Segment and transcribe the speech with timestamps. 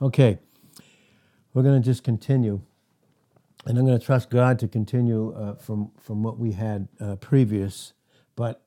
[0.00, 0.38] Okay,
[1.52, 2.60] we're going to just continue.
[3.66, 7.16] And I'm going to trust God to continue uh, from, from what we had uh,
[7.16, 7.94] previous.
[8.36, 8.62] But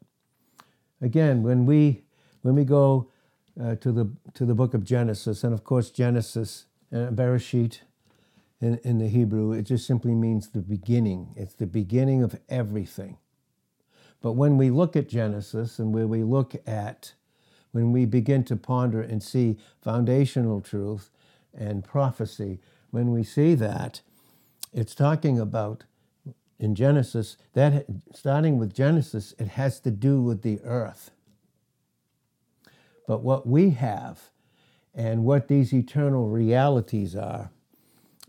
[1.02, 2.04] again, when we,
[2.42, 3.10] when we go
[3.58, 7.80] uh, to, the, to the book of Genesis, and of course, Genesis, uh, Bereshit
[8.60, 11.34] in, in the Hebrew, it just simply means the beginning.
[11.38, 13.18] It's the beginning of everything.
[14.20, 17.14] But when we look at Genesis and where we look at,
[17.72, 21.10] when we begin to ponder and see foundational truth,
[21.58, 22.60] and prophecy.
[22.92, 24.02] When we see that,
[24.74, 25.84] it's talking about
[26.60, 31.12] in Genesis, that starting with Genesis, it has to do with the earth.
[33.08, 34.30] But what we have
[34.94, 37.50] and what these eternal realities are,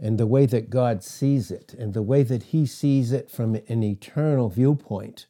[0.00, 3.54] and the way that God sees it, and the way that He sees it from
[3.54, 5.26] an eternal viewpoint,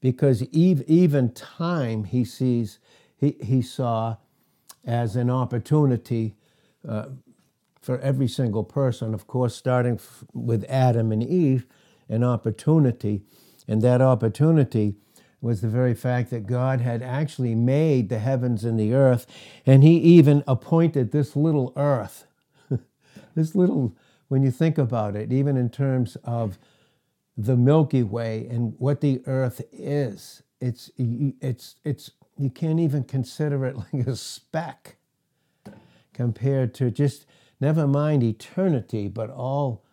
[0.00, 2.78] because even time He sees,
[3.16, 4.16] He, he saw
[4.84, 6.34] as an opportunity
[7.82, 11.66] for every single person, of course, starting f- with Adam and Eve,
[12.08, 13.22] an opportunity.
[13.68, 14.96] And that opportunity
[15.40, 19.26] was the very fact that God had actually made the heavens and the earth,
[19.66, 22.26] and He even appointed this little earth.
[23.34, 23.96] this little,
[24.28, 26.58] when you think about it, even in terms of
[27.36, 33.66] the Milky Way and what the earth is, it's, it's, it's, you can't even consider
[33.66, 34.96] it like a speck
[36.12, 37.26] compared to just
[37.60, 39.84] never mind eternity, but all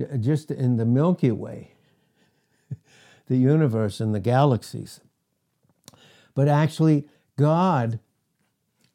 [0.00, 1.74] uh, just in the Milky Way,
[3.26, 5.00] the universe and the galaxies.
[6.34, 7.98] But actually, God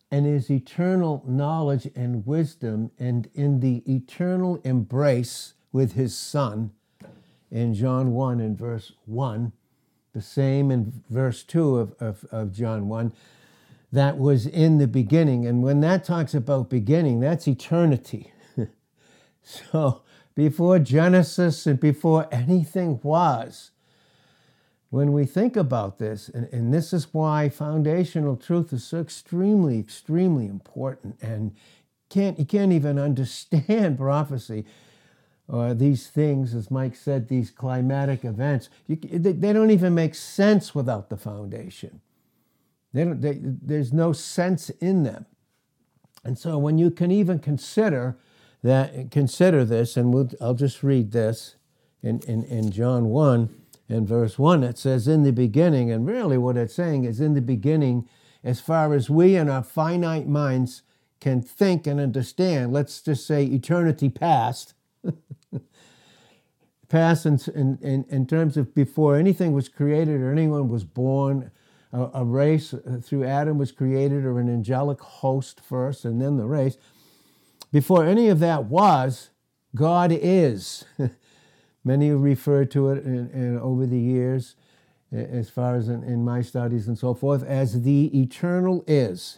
[0.09, 6.71] and his eternal knowledge and wisdom, and in the eternal embrace with his Son,
[7.49, 9.51] in John 1 and verse 1,
[10.13, 13.11] the same in verse 2 of, of, of John 1,
[13.94, 15.45] that was in the beginning.
[15.45, 18.33] And when that talks about beginning, that's eternity.
[19.44, 20.02] so
[20.33, 23.69] before Genesis and before anything was,
[24.89, 29.78] when we think about this, and, and this is why foundational truth is so extremely,
[29.79, 31.56] extremely important, and
[32.09, 34.66] can't you can't even understand prophecy
[35.47, 38.69] or these things, as Mike said, these climatic events.
[38.88, 42.01] You, they, they don't even make sense without the foundation.
[42.93, 45.25] They don't, they, there's no sense in them.
[46.23, 48.17] And so when you can even consider
[48.61, 51.55] that, consider this, and we'll, I'll just read this
[52.01, 53.49] in, in, in John 1
[53.89, 57.33] in verse 1, it says, In the beginning, and really what it's saying is in
[57.33, 58.07] the beginning,
[58.43, 60.83] as far as we in our finite minds
[61.19, 64.73] can think and understand, let's just say eternity past.
[66.89, 67.39] past in,
[67.81, 71.51] in, in terms of before anything was created or anyone was born
[71.93, 76.37] a, a race uh, through Adam was created, or an angelic host first, and then
[76.37, 76.77] the race.
[77.71, 79.29] Before any of that was,
[79.75, 80.85] God is.
[81.83, 84.55] Many refer to it in, in, over the years,
[85.11, 89.37] as far as in, in my studies and so forth, as the eternal is.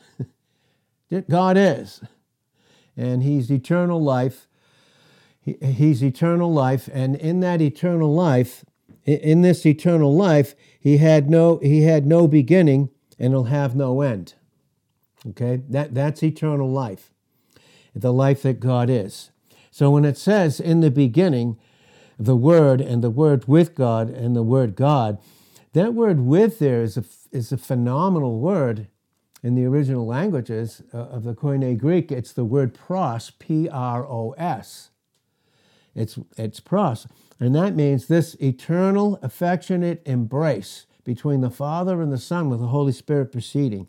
[1.29, 2.01] God is.
[2.95, 4.47] And He's eternal life.
[5.41, 6.89] He, he's eternal life.
[6.91, 8.65] And in that eternal life,
[9.05, 12.89] in this eternal life, he had no, he had no beginning
[13.19, 14.33] and he'll have no end.
[15.29, 15.61] Okay?
[15.69, 17.11] That, that's eternal life,
[17.93, 19.31] the life that God is.
[19.71, 21.57] So when it says in the beginning,
[22.17, 25.19] the Word and the Word with God and the Word God,
[25.75, 28.87] that word with there is a, is a phenomenal word
[29.43, 32.13] in the original languages uh, of the Koine Greek.
[32.13, 34.91] It's the word pros, P R O S.
[35.93, 37.07] It's, it's pros.
[37.39, 42.67] And that means this eternal, affectionate embrace between the Father and the Son with the
[42.67, 43.87] Holy Spirit proceeding.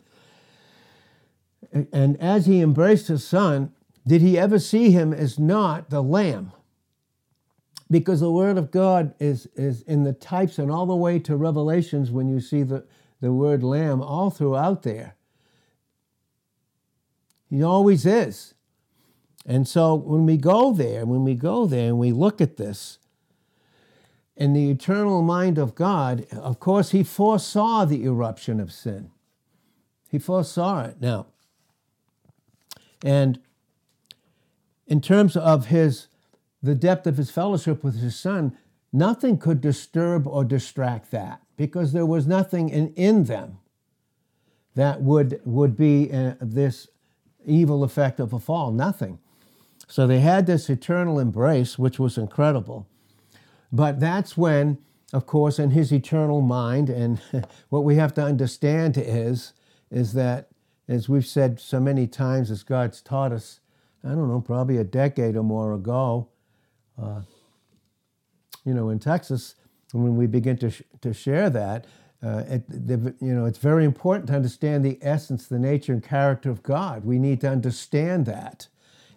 [1.71, 3.71] And as he embraced his Son,
[4.05, 6.51] did he ever see him as not the Lamb?
[7.89, 11.35] Because the Word of God is, is in the types and all the way to
[11.35, 12.85] Revelations when you see the,
[13.21, 15.15] the word Lamb all throughout there.
[17.49, 18.53] He always is.
[19.45, 22.99] And so when we go there, when we go there and we look at this,
[24.37, 29.09] in the eternal mind of God, of course, he foresaw the eruption of sin.
[30.09, 31.01] He foresaw it.
[31.01, 31.25] Now,
[33.03, 33.39] and
[34.85, 36.07] in terms of his
[36.63, 38.57] the depth of his fellowship with his son,
[38.91, 43.59] nothing could disturb or distract that because there was nothing in, in them
[44.75, 46.87] that would would be uh, this
[47.45, 48.71] evil effect of a fall.
[48.71, 49.19] Nothing.
[49.87, 52.87] So they had this eternal embrace, which was incredible.
[53.71, 54.77] But that's when,
[55.13, 57.19] of course, in his eternal mind, and
[57.69, 59.53] what we have to understand is,
[59.91, 60.49] is that,
[60.87, 63.59] as we've said so many times, as God's taught us
[64.03, 66.29] I don't know, probably a decade or more ago,
[67.01, 67.21] uh,
[68.63, 69.55] you know, in Texas,
[69.91, 71.85] when we begin to, sh- to share that,
[72.23, 76.49] uh, it, you know, it's very important to understand the essence, the nature, and character
[76.49, 77.05] of God.
[77.05, 78.67] We need to understand that.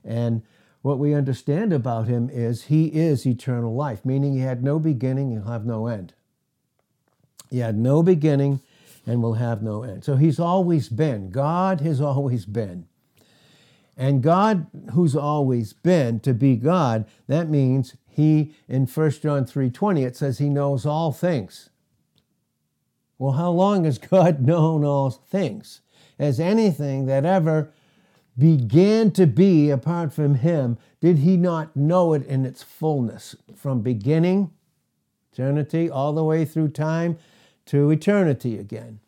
[0.05, 0.43] And
[0.82, 5.32] what we understand about him is he is eternal life, meaning he had no beginning
[5.32, 6.15] and have no end.
[7.50, 8.61] He had no beginning
[9.06, 10.05] and will have no end.
[10.05, 11.31] So he's always been.
[11.31, 12.87] God has always been.
[13.97, 20.06] And God, who's always been, to be God, that means he, in 1 John 3.20,
[20.06, 21.69] it says he knows all things.
[23.19, 25.82] Well, how long has God known all things?
[26.19, 27.73] Has anything that ever
[28.41, 33.83] began to be apart from him, did he not know it in its fullness from
[33.83, 34.51] beginning,
[35.33, 37.19] eternity, all the way through time
[37.67, 38.99] to eternity again?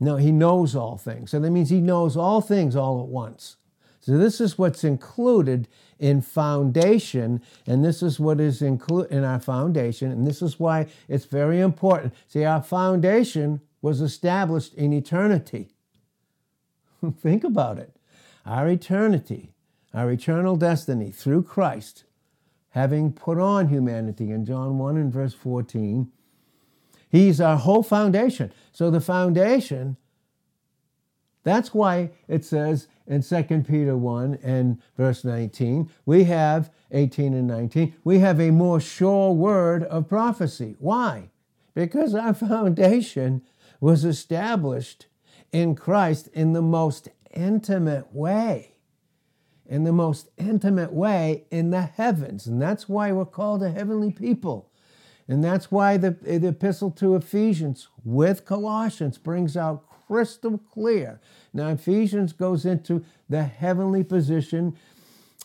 [0.00, 1.30] No, he knows all things.
[1.30, 3.56] So that means he knows all things all at once.
[4.00, 5.68] So this is what's included
[5.98, 10.88] in foundation, and this is what is included in our foundation, and this is why
[11.08, 12.12] it's very important.
[12.26, 15.70] See, our foundation was established in eternity.
[17.20, 17.94] Think about it.
[18.46, 19.54] Our eternity,
[19.92, 22.04] our eternal destiny through Christ,
[22.70, 26.10] having put on humanity in John 1 and verse 14,
[27.08, 28.52] He's our whole foundation.
[28.72, 29.96] So the foundation
[31.44, 37.46] that's why it says in 2 Peter 1 and verse 19, we have 18 and
[37.46, 40.74] 19, we have a more sure word of prophecy.
[40.78, 41.30] Why?
[41.74, 43.42] Because our foundation
[43.78, 45.06] was established
[45.52, 48.70] in Christ in the most intimate way.
[49.66, 52.46] In the most intimate way in the heavens.
[52.46, 54.70] And that's why we're called a heavenly people.
[55.26, 61.18] And that's why the, the epistle to Ephesians with Colossians brings out crystal clear.
[61.54, 64.76] Now, Ephesians goes into the heavenly position.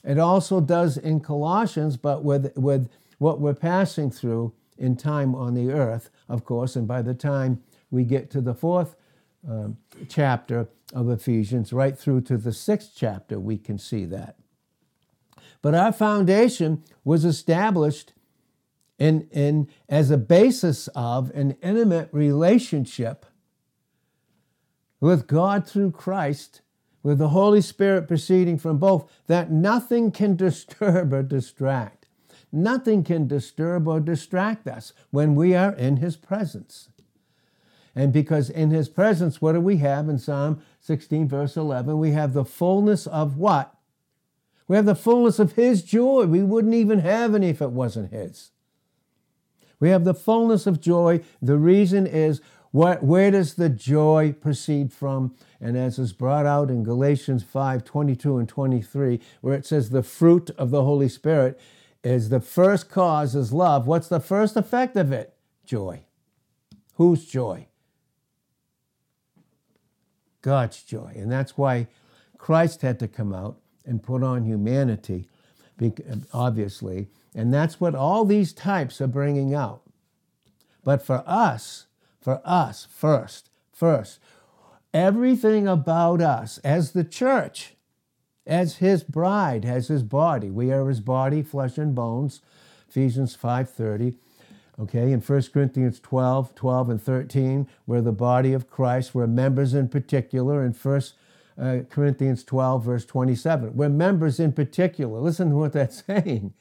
[0.03, 2.89] It also does in Colossians, but with, with
[3.19, 7.61] what we're passing through in time on the earth, of course, and by the time
[7.91, 8.95] we get to the fourth
[9.47, 9.77] um,
[10.07, 14.37] chapter of Ephesians, right through to the sixth chapter, we can see that.
[15.61, 18.13] But our foundation was established
[18.97, 23.25] in, in, as a basis of an intimate relationship
[24.99, 26.61] with God through Christ,
[27.01, 32.07] with the Holy Spirit proceeding from both, that nothing can disturb or distract.
[32.51, 36.89] Nothing can disturb or distract us when we are in His presence.
[37.95, 41.97] And because in His presence, what do we have in Psalm 16, verse 11?
[41.97, 43.75] We have the fullness of what?
[44.67, 46.25] We have the fullness of His joy.
[46.25, 48.51] We wouldn't even have any if it wasn't His.
[49.79, 51.21] We have the fullness of joy.
[51.41, 52.41] The reason is
[52.71, 55.35] what, where does the joy proceed from?
[55.59, 60.03] And as is brought out in Galatians 5 22 and 23, where it says the
[60.03, 61.59] fruit of the Holy Spirit
[62.03, 63.87] is the first cause is love.
[63.87, 65.33] What's the first effect of it?
[65.65, 66.03] Joy.
[66.95, 67.68] Whose joy?
[70.41, 71.13] God's joy.
[71.15, 71.87] And that's why
[72.37, 75.27] Christ had to come out and put on humanity,
[76.33, 77.07] obviously.
[77.35, 79.81] And that's what all these types are bringing out.
[80.83, 81.87] But for us,
[82.21, 84.19] for us first, first.
[84.93, 87.75] Everything about us as the church,
[88.47, 90.49] as his bride, as his body.
[90.49, 92.41] We are his body, flesh and bones.
[92.89, 94.15] Ephesians 5:30.
[94.79, 99.13] Okay, in 1 Corinthians 12, 12 and 13, we're the body of Christ.
[99.13, 100.63] We're members in particular.
[100.63, 101.01] In 1
[101.59, 105.19] uh, Corinthians 12, verse 27, we're members in particular.
[105.19, 106.53] Listen to what that's saying.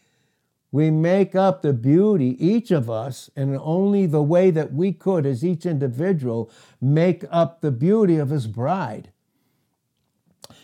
[0.72, 5.24] We make up the beauty, each of us, and only the way that we could
[5.24, 9.12] as each individual make up the beauty of his bride.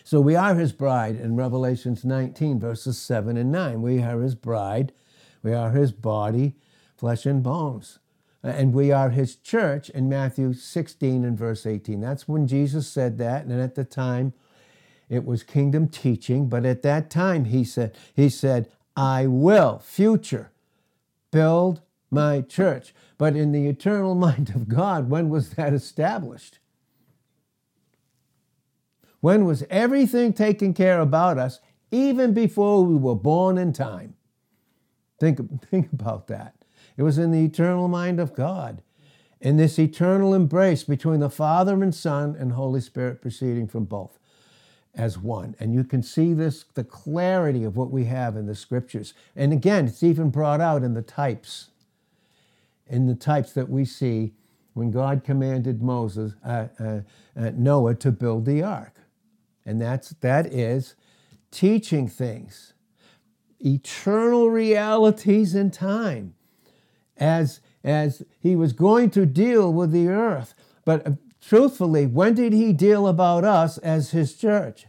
[0.02, 3.80] So we are his bride in Revelations 19, verses 7 and 9.
[3.80, 4.92] We are his bride.
[5.42, 6.56] We are his body,
[6.96, 7.98] flesh and bones.
[8.42, 12.00] And we are his church in Matthew 16 and verse 18.
[12.00, 13.46] That's when Jesus said that.
[13.46, 14.34] And at the time,
[15.08, 16.48] it was kingdom teaching.
[16.48, 20.52] But at that time, he said, he said, I will, future,
[21.30, 22.94] build my church.
[23.16, 26.58] But in the eternal mind of God, when was that established?
[29.20, 31.60] When was everything taken care about us,
[31.90, 34.16] even before we were born in time?
[35.18, 36.63] Think, think about that.
[36.96, 38.82] It was in the eternal mind of God,
[39.40, 44.18] in this eternal embrace between the Father and Son and Holy Spirit proceeding from both
[44.94, 45.56] as one.
[45.58, 49.12] And you can see this, the clarity of what we have in the scriptures.
[49.34, 51.70] And again, it's even brought out in the types,
[52.86, 54.34] in the types that we see
[54.74, 57.00] when God commanded Moses, uh, uh,
[57.36, 58.94] uh, Noah to build the ark.
[59.66, 60.94] And that's, that is
[61.50, 62.74] teaching things,
[63.60, 66.34] eternal realities in time,
[67.16, 70.54] as, as he was going to deal with the earth.
[70.84, 74.86] But uh, truthfully, when did he deal about us as his church?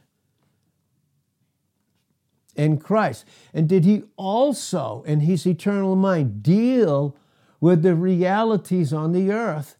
[2.55, 3.25] In Christ.
[3.53, 7.17] And did he also, in his eternal mind, deal
[7.59, 9.77] with the realities on the earth?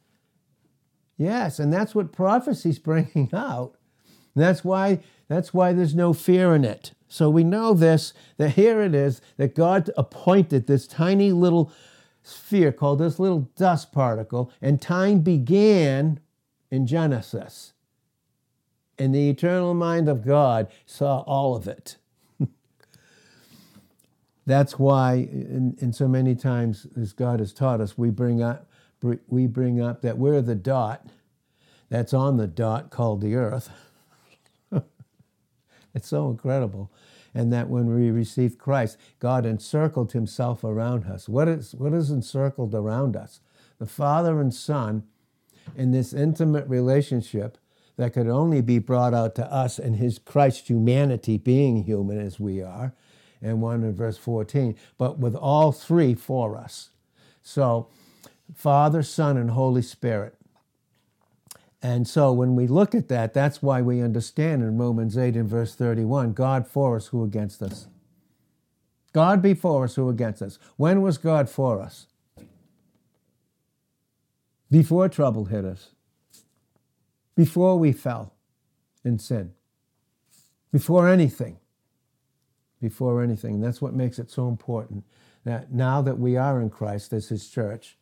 [1.18, 3.75] Yes, and that's what prophecy's bringing out.
[4.36, 6.92] That's why that's why there's no fear in it.
[7.08, 11.72] So we know this that here it is that God appointed this tiny little
[12.25, 16.20] sphere called this little dust particle, and time began
[16.72, 17.74] in Genesis.
[18.98, 21.98] And the eternal mind of God saw all of it.
[24.46, 28.67] That's why, in, so many times as God has taught us, we bring up
[29.27, 31.05] we bring up that we're the dot
[31.89, 33.70] that's on the dot called the earth.
[35.94, 36.89] it's so incredible.
[37.36, 41.30] And that when we received Christ, God encircled himself around us.
[41.30, 43.42] What is, what is encircled around us?
[43.77, 45.04] The Father and Son
[45.75, 47.58] in this intimate relationship
[47.98, 52.39] that could only be brought out to us in his Christ humanity, being human as
[52.39, 52.94] we are,
[53.42, 56.89] and 1 in verse 14, but with all three for us.
[57.42, 57.89] So,
[58.54, 60.36] Father, Son, and Holy Spirit.
[61.86, 65.48] And so when we look at that, that's why we understand in Romans 8 and
[65.48, 67.86] verse 31 God for us, who against us?
[69.13, 70.58] God before us, who against us?
[70.77, 72.08] When was God for us?
[74.72, 75.89] Before trouble hit us,
[77.36, 78.34] before we fell
[79.04, 79.54] in sin,
[80.72, 81.60] before anything.
[82.82, 83.56] Before anything.
[83.56, 85.04] And that's what makes it so important
[85.44, 87.96] that now that we are in Christ as His church,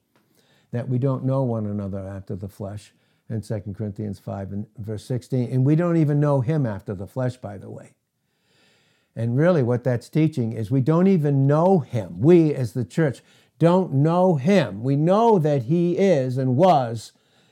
[0.71, 2.93] that we don't know one another after the flesh
[3.29, 5.51] in 2 Corinthians 5 and verse 16.
[5.51, 7.93] And we don't even know him after the flesh, by the way.
[9.15, 12.19] And really, what that's teaching is we don't even know him.
[12.19, 13.21] We, as the church,
[13.59, 14.83] don't know him.
[14.83, 17.11] We know that he is and was.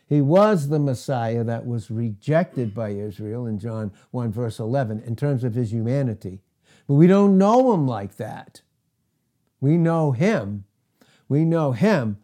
[0.10, 5.16] He was the Messiah that was rejected by Israel in John 1, verse 11, in
[5.16, 6.42] terms of his humanity.
[6.88, 8.62] But we don't know him like that.
[9.62, 10.66] We know him.
[11.30, 12.18] We know him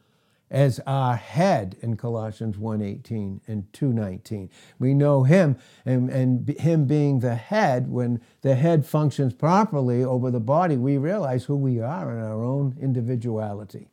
[0.49, 4.49] as our head in Colossians 1:18 and 2:19.
[4.79, 10.31] We know him and, and him being the head when the head functions properly over
[10.31, 13.89] the body, we realize who we are in our own individuality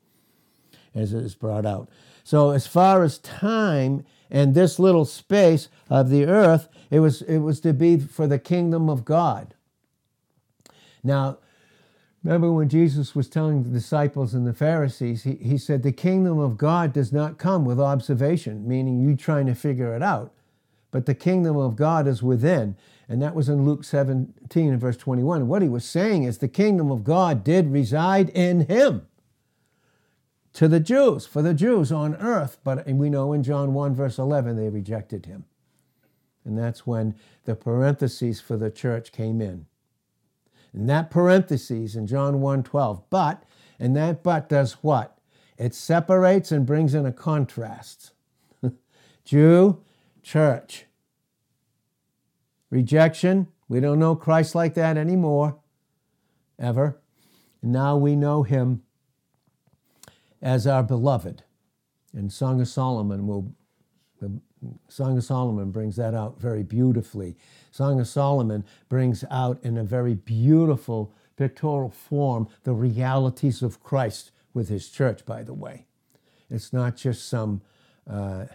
[0.94, 1.88] as it is brought out.
[2.22, 7.38] So as far as time and this little space of the earth, it was it
[7.38, 9.54] was to be for the kingdom of God.
[11.02, 11.38] Now,
[12.24, 16.38] Remember when Jesus was telling the disciples and the Pharisees, he, he said, The kingdom
[16.38, 20.32] of God does not come with observation, meaning you trying to figure it out,
[20.90, 22.76] but the kingdom of God is within.
[23.10, 25.46] And that was in Luke 17 and verse 21.
[25.46, 29.06] What he was saying is the kingdom of God did reside in him
[30.54, 32.56] to the Jews, for the Jews on earth.
[32.64, 35.44] But we know in John 1, verse 11, they rejected him.
[36.46, 39.66] And that's when the parentheses for the church came in.
[40.74, 43.44] And that parenthesis in John 1:12, but,
[43.78, 45.16] and that but does what?
[45.56, 48.12] It separates and brings in a contrast.
[49.24, 49.82] Jew,
[50.22, 50.86] church.
[52.70, 55.58] Rejection, we don't know Christ like that anymore,
[56.58, 57.00] ever.
[57.62, 58.82] And now we know him
[60.42, 61.44] as our beloved.
[62.12, 63.54] And Song of Solomon will
[64.88, 67.36] Song of Solomon brings that out very beautifully.
[67.70, 74.30] Song of Solomon brings out in a very beautiful pictorial form the realities of Christ
[74.52, 75.86] with his church, by the way.
[76.50, 77.62] It's not just some
[78.08, 78.46] uh,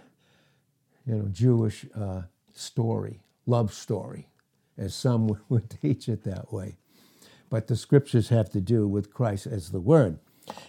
[1.06, 2.24] you know, Jewish uh,
[2.54, 4.28] story, love story,
[4.78, 6.78] as some would teach it that way.
[7.50, 10.20] But the scriptures have to do with Christ as the Word.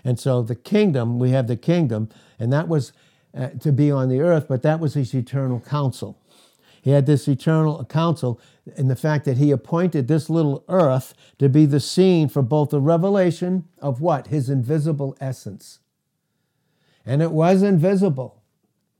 [0.04, 2.92] And so the kingdom, we have the kingdom, and that was
[3.36, 6.18] uh, to be on the earth, but that was his eternal counsel.
[6.82, 8.40] He had this eternal counsel
[8.76, 12.70] in the fact that he appointed this little earth to be the scene for both
[12.70, 14.28] the revelation of what?
[14.28, 15.80] His invisible essence.
[17.04, 18.42] And it was invisible.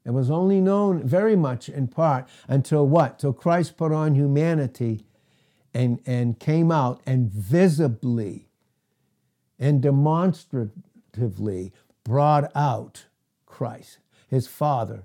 [0.05, 3.19] It was only known very much in part until what?
[3.19, 5.07] Till Christ put on humanity
[5.73, 8.49] and, and came out and visibly
[9.59, 11.73] and demonstratively
[12.05, 13.07] brought out
[13.47, 13.99] Christ
[14.31, 15.05] his Father,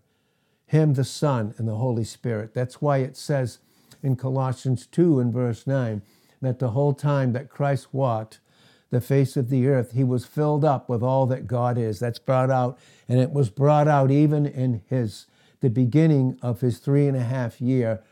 [0.68, 2.54] him the Son, and the Holy Spirit.
[2.54, 3.58] That's why it says
[4.04, 6.04] in Colossians 2 and verse 9
[6.42, 8.40] that the whole time that Christ walked
[8.92, 12.00] the face of the earth, he was filled up with all that God is.
[12.00, 12.78] That's brought out,
[13.10, 15.26] and it was brought out even in his
[15.62, 18.04] the beginning of his three and a half year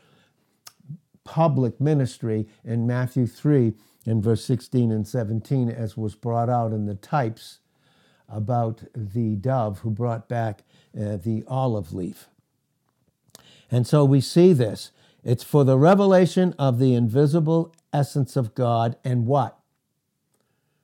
[1.22, 3.74] public ministry in Matthew 3
[4.06, 7.60] in verse 16 and 17, as was brought out in the types
[8.28, 10.62] about the dove who brought back
[10.98, 12.28] uh, the olive leaf.
[13.70, 14.90] And so we see this.
[15.24, 19.58] It's for the revelation of the invisible essence of God and what?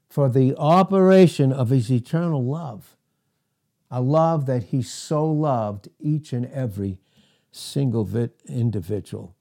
[0.09, 2.97] For the operation of his eternal love.
[3.91, 6.99] A love that he so loved each and every
[7.53, 8.09] single
[8.49, 9.35] individual.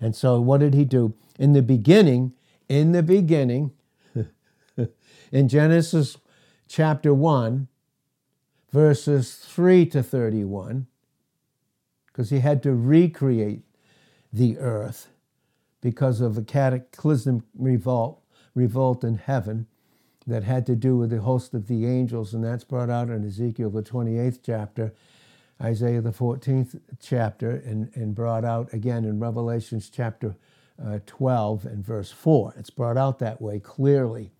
[0.00, 1.14] And so, what did he do?
[1.38, 2.32] In the beginning,
[2.68, 3.72] in the beginning,
[5.32, 6.16] in Genesis
[6.74, 7.68] chapter 1,
[8.72, 10.88] verses 3 to 31,
[12.08, 13.62] because he had to recreate
[14.32, 15.06] the earth
[15.80, 18.20] because of a cataclysmic revolt,
[18.56, 19.68] revolt in heaven
[20.26, 23.24] that had to do with the host of the angels, and that's brought out in
[23.24, 24.92] Ezekiel, the 28th chapter,
[25.62, 30.34] Isaiah, the 14th chapter, and, and brought out again in Revelations chapter
[30.84, 32.54] uh, 12 and verse 4.
[32.56, 34.32] It's brought out that way clearly.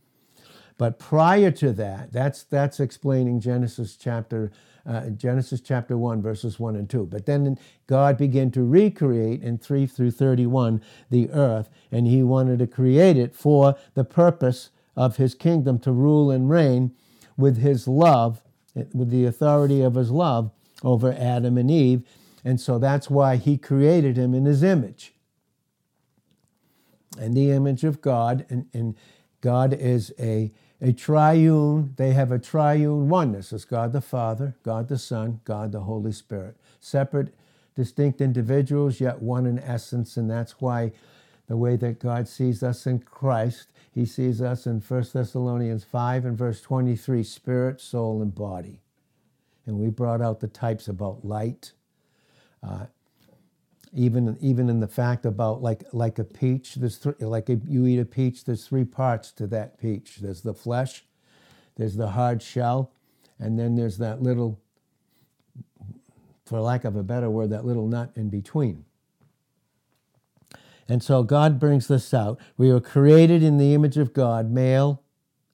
[0.76, 4.50] But prior to that, that's, that's explaining Genesis chapter,
[4.84, 7.06] uh, Genesis chapter 1, verses 1 and 2.
[7.06, 12.58] But then God began to recreate in 3 through 31 the earth, and he wanted
[12.58, 16.92] to create it for the purpose of his kingdom to rule and reign
[17.36, 18.42] with his love,
[18.74, 20.50] with the authority of his love
[20.82, 22.02] over Adam and Eve.
[22.44, 25.14] And so that's why he created him in his image.
[27.18, 28.96] And the image of God, and, and
[29.40, 30.52] God is a,
[30.84, 33.52] a triune, they have a triune oneness.
[33.52, 36.56] It's God the Father, God the Son, God the Holy Spirit.
[36.80, 37.34] Separate,
[37.74, 40.92] distinct individuals, yet one in essence, and that's why
[41.48, 46.24] the way that God sees us in Christ, he sees us in 1 Thessalonians 5
[46.24, 48.80] and verse 23, spirit, soul, and body
[49.66, 51.72] and we brought out the types about light.
[52.62, 52.86] Uh,
[53.94, 57.86] even even in the fact about like like a peach, there's th- like a, you
[57.86, 58.44] eat a peach.
[58.44, 60.16] There's three parts to that peach.
[60.16, 61.04] There's the flesh,
[61.76, 62.90] there's the hard shell,
[63.38, 64.60] and then there's that little,
[66.44, 68.84] for lack of a better word, that little nut in between.
[70.88, 72.38] And so God brings this out.
[72.56, 75.02] We were created in the image of God, male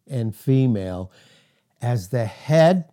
[0.09, 1.12] and female,
[1.81, 2.87] as the head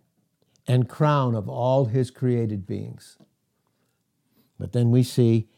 [0.68, 3.16] and crown of all his created beings.
[4.58, 5.48] But then we see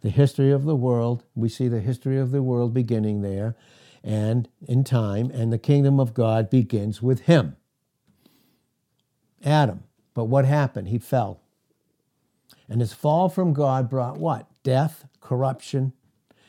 [0.00, 3.56] the history of the world, we see the history of the world beginning there
[4.04, 7.56] and in time, and the kingdom of God begins with him.
[9.44, 9.84] Adam.
[10.14, 10.88] But what happened?
[10.88, 11.40] He fell.
[12.68, 14.48] And his fall from God brought what?
[14.62, 15.92] Death, corruption,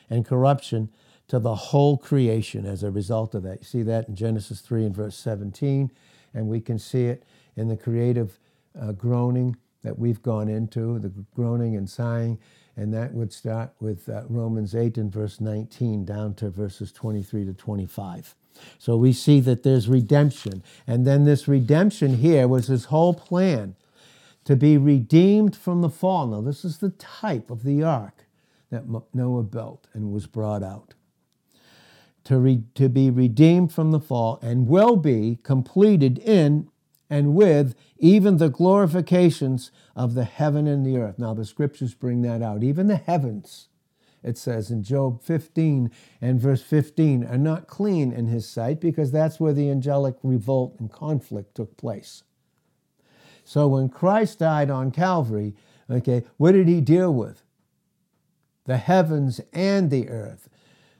[0.08, 0.90] and corruption
[1.28, 3.60] to the whole creation as a result of that.
[3.60, 5.90] You see that in Genesis 3 and verse 17,
[6.34, 7.24] and we can see it
[7.56, 8.38] in the creative
[8.80, 12.38] uh, groaning that we've gone into, the groaning and sighing,
[12.76, 17.44] and that would start with uh, Romans 8 and verse 19 down to verses 23
[17.46, 18.34] to 25.
[18.78, 20.62] So we see that there's redemption.
[20.86, 23.76] And then this redemption here was his whole plan
[24.44, 26.26] to be redeemed from the fall.
[26.26, 28.26] Now, this is the type of the ark
[28.70, 30.94] that Noah built and was brought out.
[32.24, 36.68] To, re- to be redeemed from the fall and will be completed in
[37.10, 41.18] and with even the glorifications of the heaven and the earth.
[41.18, 42.62] Now, the scriptures bring that out.
[42.62, 43.68] Even the heavens,
[44.22, 49.10] it says in Job 15 and verse 15, are not clean in his sight because
[49.10, 52.22] that's where the angelic revolt and conflict took place.
[53.44, 55.56] So when Christ died on Calvary,
[55.90, 57.42] okay, what did he deal with?
[58.66, 60.48] The heavens and the earth,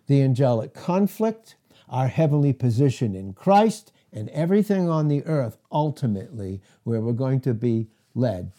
[0.09, 1.55] the angelic conflict,
[1.89, 7.55] our heavenly position in Christ, and everything on the earth ultimately where we're going to
[7.55, 8.53] be led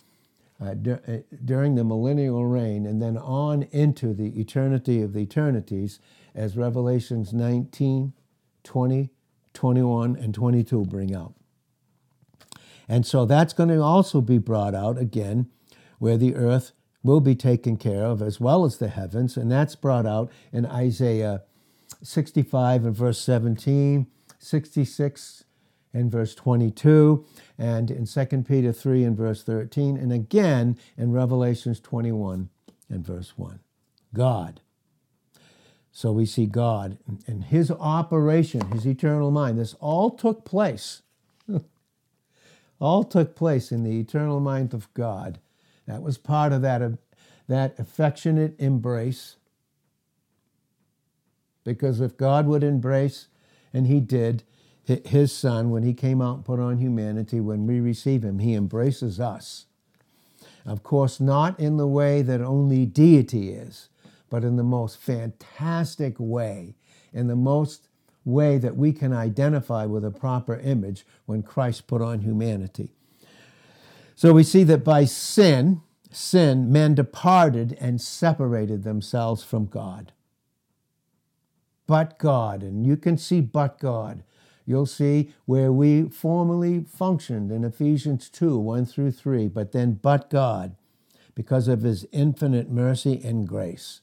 [0.62, 5.22] uh, d- uh, during the millennial reign and then on into the eternity of the
[5.22, 6.00] eternities
[6.36, 8.14] as Revelations 19,
[8.64, 9.10] 20,
[9.54, 11.34] 21, and 22 bring out.
[12.88, 15.50] And so that's going to also be brought out again
[16.00, 16.72] where the earth
[17.04, 19.38] will be taken care of as well as the heavens.
[19.38, 21.44] And that's brought out in Isaiah
[22.04, 24.08] 65 and verse 17
[24.42, 25.44] 66
[25.94, 27.26] and verse 22,
[27.58, 32.50] and in 2 Peter 3 and verse 13, and again in Revelations 21
[32.90, 33.60] and verse 1.
[34.14, 34.62] God.
[35.92, 39.60] So we see God and his operation, his eternal mind.
[39.60, 41.02] This all took place.
[42.80, 45.40] all took place in the eternal mind of God.
[45.88, 46.92] That was part of that, uh,
[47.48, 49.36] that affectionate embrace.
[51.66, 53.28] Because if God would embrace,
[53.74, 54.44] and he did
[55.06, 58.54] his son when he came out and put on humanity when we receive him he
[58.54, 59.66] embraces us
[60.66, 63.90] of course not in the way that only deity is
[64.32, 66.74] but in the most fantastic way,
[67.14, 67.90] in the most
[68.24, 72.94] way that we can identify with a proper image when Christ put on humanity.
[74.16, 75.82] So we see that by sin,
[76.12, 80.14] sin, men departed and separated themselves from God.
[81.88, 84.24] But God, and you can see but God.
[84.66, 90.30] You'll see where we formerly functioned in Ephesians 2 1 through 3, but then but
[90.30, 90.76] God,
[91.36, 94.02] because of his infinite mercy and grace,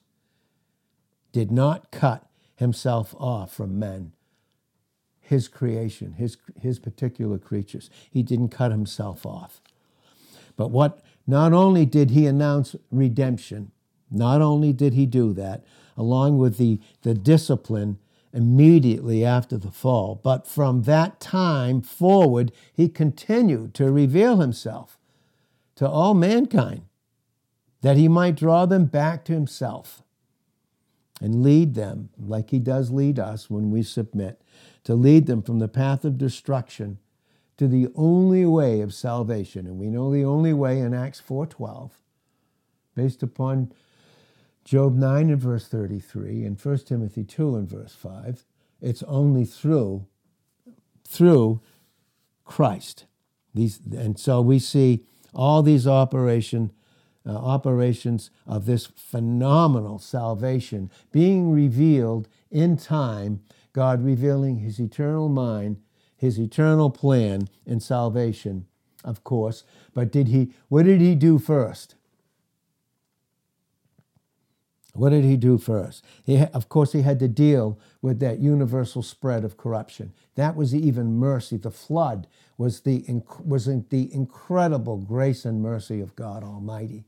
[1.32, 4.12] did not cut himself off from men,
[5.20, 7.88] his creation, his, his particular creatures.
[8.10, 9.60] He didn't cut himself off.
[10.56, 13.70] But what not only did he announce redemption,
[14.10, 15.64] not only did he do that,
[15.98, 17.98] along with the, the discipline
[18.32, 24.98] immediately after the fall, but from that time forward, he continued to reveal himself
[25.74, 26.82] to all mankind
[27.82, 30.02] that he might draw them back to himself
[31.20, 34.40] and lead them, like he does lead us when we submit,
[34.84, 36.98] to lead them from the path of destruction
[37.56, 39.66] to the only way of salvation.
[39.66, 41.90] And we know the only way in Acts 4:12,
[42.94, 43.72] based upon
[44.68, 48.44] Job 9 and verse 33 and 1 Timothy 2 and verse 5,
[48.82, 50.06] it's only through
[51.06, 51.62] through
[52.44, 53.06] Christ.
[53.54, 56.70] These, and so we see all these operation,
[57.26, 63.40] uh, operations of this phenomenal salvation being revealed in time,
[63.72, 65.78] God revealing his eternal mind
[66.18, 68.66] his eternal plan in salvation,
[69.04, 69.62] of course.
[69.94, 71.94] But did he, what did he do first?
[74.98, 76.04] What did he do first?
[76.24, 80.12] He, of course, he had to deal with that universal spread of corruption.
[80.34, 81.56] That was even mercy.
[81.56, 83.04] The flood was the,
[83.44, 87.04] was the incredible grace and mercy of God Almighty.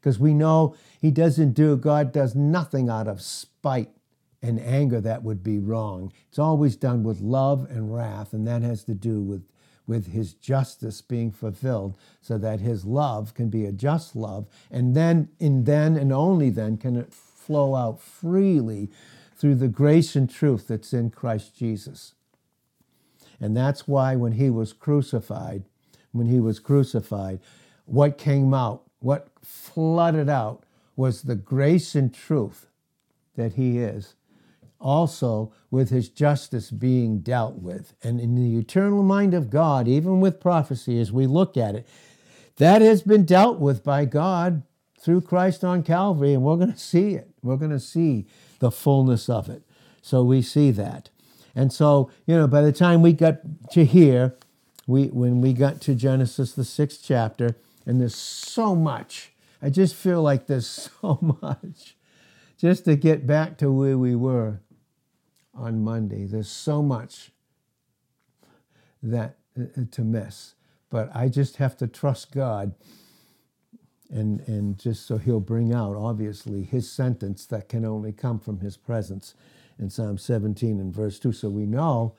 [0.00, 3.90] Because we know he doesn't do, God does nothing out of spite
[4.40, 6.12] and anger that would be wrong.
[6.28, 9.42] It's always done with love and wrath, and that has to do with,
[9.86, 14.94] with his justice being fulfilled so that his love can be a just love, and
[14.96, 18.90] then, in then and only then, can it flow out freely
[19.36, 22.14] through the grace and truth that's in Christ Jesus.
[23.40, 25.64] And that's why when he was crucified,
[26.12, 27.40] when he was crucified,
[27.84, 32.66] what came out, what flooded out, was the grace and truth
[33.34, 34.14] that he is
[34.82, 37.94] also with his justice being dealt with.
[38.02, 41.86] And in the eternal mind of God, even with prophecy, as we look at it,
[42.56, 44.62] that has been dealt with by God
[45.02, 47.30] through Christ on Calvary, and we're going to see it.
[47.42, 48.26] We're going to see
[48.60, 49.62] the fullness of it.
[50.00, 51.10] So we see that.
[51.54, 53.40] And so, you know, by the time we got
[53.72, 54.36] to here,
[54.86, 59.32] we when we got to Genesis, the sixth chapter, and there's so much.
[59.60, 60.66] I just feel like there's
[61.00, 61.96] so much
[62.56, 64.60] just to get back to where we were
[65.54, 66.24] on Monday.
[66.24, 67.32] There's so much
[69.02, 70.54] that uh, to miss,
[70.90, 72.74] but I just have to trust God,
[74.12, 78.60] and and just so He'll bring out obviously His sentence that can only come from
[78.60, 79.34] His presence
[79.78, 81.32] in Psalm 17 and verse 2.
[81.32, 82.14] So we know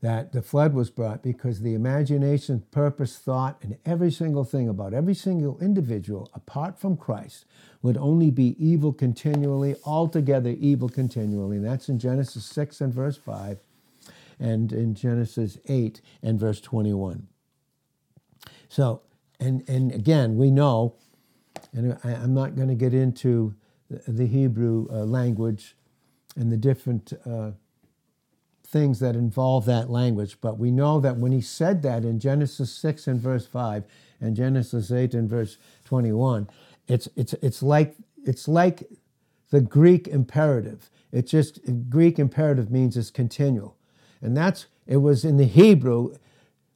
[0.00, 4.94] that the flood was brought because the imagination, purpose, thought, and every single thing about
[4.94, 7.44] every single individual apart from Christ
[7.82, 11.56] would only be evil continually, altogether evil continually.
[11.56, 13.58] And that's in Genesis 6 and verse 5
[14.38, 17.26] and in Genesis 8 and verse 21.
[18.68, 19.02] So,
[19.40, 20.94] and, and again, we know,
[21.72, 23.54] and I, am not going to get into
[23.90, 25.76] the, Hebrew uh, language
[26.36, 27.12] and the different.
[27.24, 27.52] Uh,
[28.68, 32.70] things that involve that language, but we know that when he said that in Genesis
[32.70, 33.84] 6 and verse 5
[34.20, 36.48] and Genesis 8 and verse 21,
[36.86, 38.82] it's, it's, it's, like, it's like
[39.50, 40.90] the Greek imperative.
[41.12, 43.74] It just, Greek imperative means it's continual.
[44.20, 46.16] And that's, it was in the Hebrew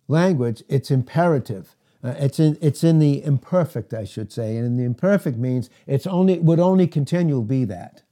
[0.09, 1.77] language, it's imperative.
[2.05, 6.07] Uh, it's in it's in the imperfect, I should say, and the imperfect means it's
[6.07, 8.03] only would only continue to be that.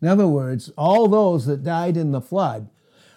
[0.00, 2.68] In other words, all those that died in the flood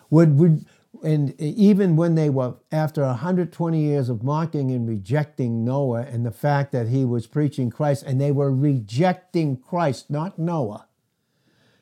[0.10, 0.66] would, would
[1.04, 6.32] and even when they were after 120 years of mocking and rejecting Noah and the
[6.32, 10.88] fact that he was preaching Christ and they were rejecting Christ, not Noah.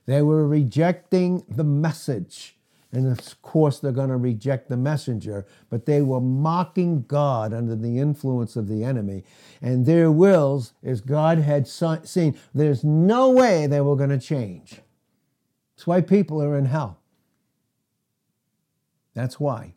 [0.06, 2.58] They were rejecting the message.
[2.92, 7.76] And of course, they're going to reject the messenger, but they were mocking God under
[7.76, 9.24] the influence of the enemy.
[9.62, 14.82] And their wills, as God had seen, there's no way they were going to change.
[15.76, 17.00] That's why people are in hell.
[19.14, 19.76] That's why.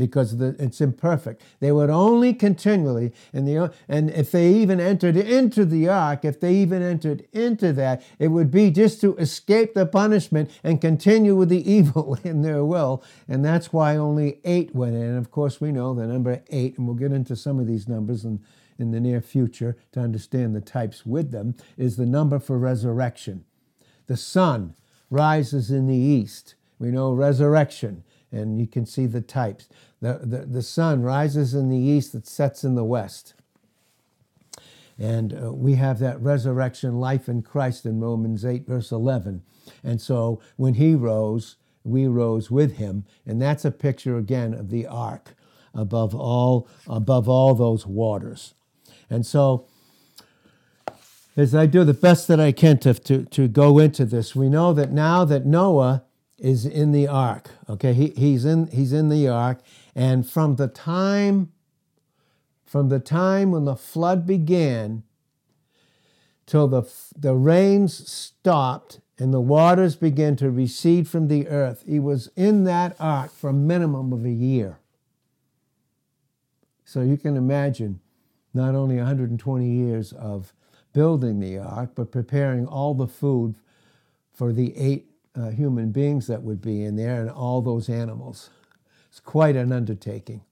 [0.00, 1.42] Because the, it's imperfect.
[1.60, 6.40] They would only continually, and, the, and if they even entered into the ark, if
[6.40, 11.36] they even entered into that, it would be just to escape the punishment and continue
[11.36, 13.04] with the evil in their will.
[13.28, 15.02] And that's why only eight went in.
[15.02, 17.86] And of course, we know the number eight, and we'll get into some of these
[17.86, 18.40] numbers in,
[18.78, 23.44] in the near future to understand the types with them, is the number for resurrection.
[24.06, 24.74] The sun
[25.10, 26.54] rises in the east.
[26.78, 29.68] We know resurrection and you can see the types.
[30.00, 33.34] The, the, the sun rises in the east, it sets in the west.
[34.98, 39.42] And uh, we have that resurrection life in Christ in Romans 8, verse 11.
[39.82, 43.04] And so when he rose, we rose with him.
[43.26, 45.34] And that's a picture again of the ark
[45.74, 48.54] above all, above all those waters.
[49.08, 49.66] And so
[51.36, 54.50] as I do the best that I can to, to, to go into this, we
[54.50, 56.04] know that now that Noah
[56.40, 57.50] is in the ark.
[57.68, 59.60] Okay, he, he's in he's in the ark,
[59.94, 61.52] and from the time
[62.64, 65.02] from the time when the flood began
[66.46, 66.82] till the
[67.16, 72.64] the rains stopped and the waters began to recede from the earth, he was in
[72.64, 74.78] that ark for a minimum of a year.
[76.84, 78.00] So you can imagine
[78.54, 80.54] not only 120 years of
[80.92, 83.56] building the ark, but preparing all the food
[84.32, 88.50] for the eight uh, human beings that would be in there and all those animals.
[89.08, 90.42] It's quite an undertaking.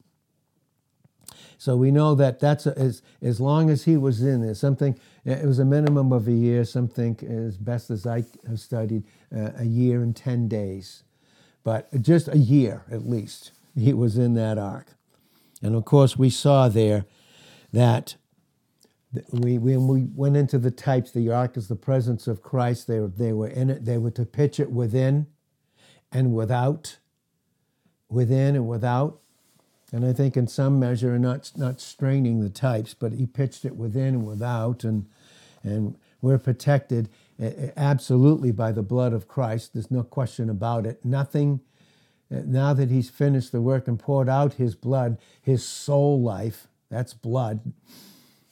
[1.59, 4.55] So we know that that's a, as as long as he was in there.
[4.55, 6.65] Something it was a minimum of a year.
[6.65, 11.03] Something as best as I have studied, uh, a year and ten days,
[11.65, 14.95] but just a year at least he was in that ark.
[15.61, 17.07] And of course, we saw there
[17.73, 18.15] that
[19.33, 22.87] we, when we went into the types, the ark is the presence of Christ.
[22.87, 23.85] They they were in it.
[23.85, 25.27] They were to pitch it within
[26.13, 26.99] and without,
[28.09, 29.21] within and without.
[29.93, 33.77] And I think in some measure, not not straining the types, but he pitched it
[33.77, 35.07] within and without, and
[35.63, 37.09] and we're protected
[37.77, 39.73] absolutely by the blood of Christ.
[39.73, 41.05] There's no question about it.
[41.05, 41.61] Nothing.
[42.31, 46.67] Uh, now that he's finished the work and poured out his blood, his soul life,
[46.91, 47.73] that's blood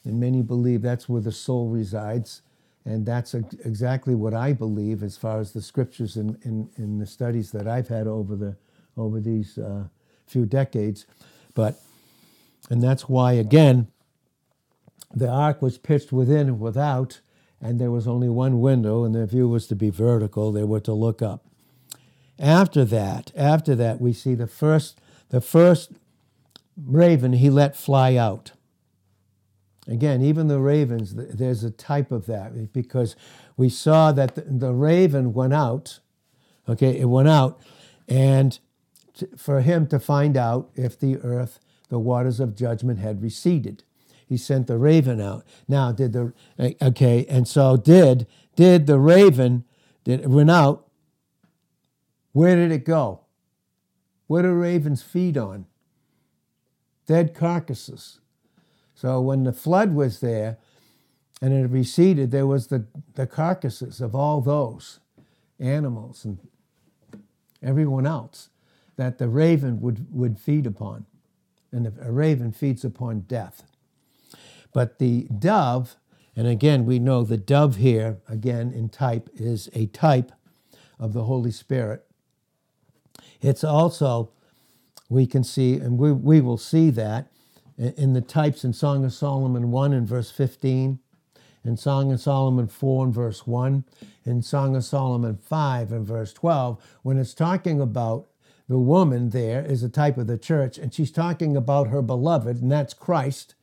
[0.07, 2.43] and many believe that's where the soul resides.
[2.85, 7.07] And that's exactly what I believe as far as the scriptures in, in, in the
[7.07, 8.57] studies that I've had over, the,
[8.97, 9.89] over these uh,
[10.25, 11.05] few decades.
[11.55, 11.81] But,
[12.71, 13.89] and that's why, again,
[15.13, 17.21] the ark was pitched within and without,
[17.61, 20.53] and there was only one window, and the view was to be vertical.
[20.53, 21.45] They were to look up.
[22.39, 25.91] After that, after that, we see the first, the first
[26.77, 28.53] raven he let fly out.
[29.89, 33.15] Again, even the ravens, there's a type of that eh, because
[33.57, 36.01] we saw that the, raven went out,
[36.69, 37.61] okay, it went out,
[38.09, 38.59] and
[39.37, 43.85] for him to find out if the earth, the waters of judgment had receded.
[44.27, 45.45] He sent the raven out.
[45.69, 49.65] Now, did the, eh, okay, and so did, did the raven,
[50.03, 50.89] did it went out,
[52.33, 53.21] where did it go?
[54.27, 55.67] What do ravens feed on?
[57.07, 58.19] Dead carcasses.
[58.97, 60.57] So when the flood was there
[61.43, 65.01] and it receded, there was the, the carcasses of all those
[65.61, 66.39] animals and
[67.63, 68.49] everyone else
[68.97, 71.05] that the raven would, would feed upon.
[71.71, 73.65] And a raven feeds upon death.
[74.73, 75.97] But the dove,
[76.35, 80.33] and again, we know the dove here, again in type, is a type
[80.99, 82.07] of the Holy Spirit.
[83.43, 84.31] It's also,
[85.11, 87.31] we can see, and we, we will see that
[87.79, 90.99] in the types in Song of Solomon 1 and verse 15,
[91.65, 93.85] in Song of Solomon 4 and verse 1,
[94.25, 98.29] in Song of Solomon 5 and verse 12, when it's talking about
[98.69, 102.63] the woman there is a type of the church, and she's talking about her beloved,
[102.63, 103.55] and that's Christ.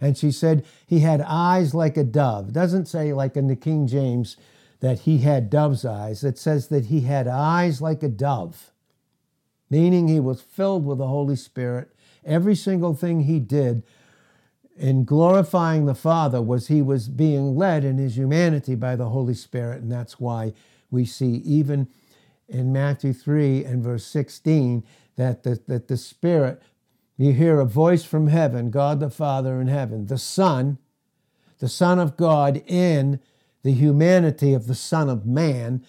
[0.00, 2.52] And she said he had eyes like a dove.
[2.52, 4.36] Doesn't say like in the King James
[4.80, 6.24] that he had dove's eyes.
[6.24, 8.72] It says that he had eyes like a dove,
[9.70, 11.91] meaning he was filled with the Holy Spirit
[12.24, 13.82] Every single thing he did
[14.76, 19.34] in glorifying the Father was he was being led in his humanity by the Holy
[19.34, 19.82] Spirit.
[19.82, 20.52] And that's why
[20.90, 21.88] we see even
[22.48, 24.84] in Matthew 3 and verse 16
[25.16, 26.62] that the, that the Spirit,
[27.16, 30.78] you hear a voice from heaven, God the Father in heaven, the Son,
[31.58, 33.20] the Son of God in
[33.62, 35.84] the humanity of the Son of Man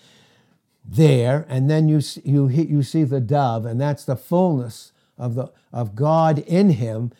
[0.85, 5.51] there, and then you, you, you see the dove, and that's the fullness of, the,
[5.71, 7.11] of God in him.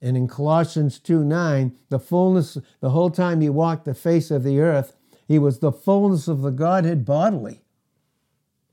[0.00, 4.44] And in Colossians 2 9, the fullness, the whole time he walked the face of
[4.44, 4.94] the earth,
[5.26, 7.62] he was the fullness of the Godhead bodily.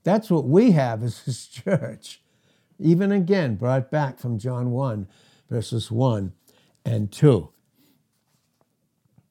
[0.04, 2.20] That's what we have as his church.
[2.78, 5.08] even again brought back from John 1,
[5.48, 6.32] verses 1
[6.84, 7.48] and 2.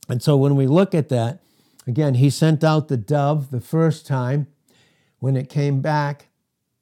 [0.09, 1.39] And so when we look at that,
[1.87, 4.47] again, he sent out the dove the first time.
[5.19, 6.27] When it came back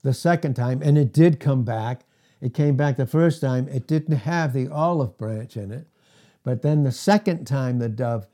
[0.02, 2.06] the second time, and it did come back,
[2.42, 5.88] it came back the first time, it didn't have the olive branch in it.
[6.44, 8.26] But then the second time the dove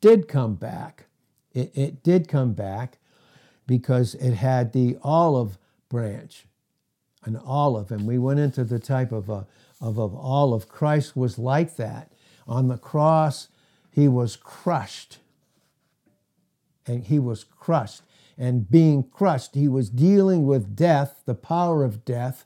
[0.00, 1.06] did come back,
[1.52, 2.98] it, it did come back
[3.66, 6.46] because it had the olive branch,
[7.24, 7.90] an olive.
[7.90, 9.46] And we went into the type of a
[9.80, 10.68] of, of olive.
[10.68, 12.12] Christ was like that.
[12.46, 13.48] On the cross,
[13.90, 15.18] he was crushed.
[16.86, 18.02] And he was crushed.
[18.38, 22.44] And being crushed, he was dealing with death, the power of death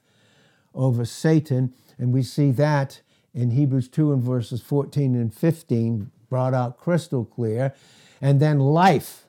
[0.74, 1.72] over Satan.
[1.98, 3.00] And we see that
[3.34, 7.74] in Hebrews 2 and verses 14 and 15, brought out crystal clear.
[8.20, 9.24] And then life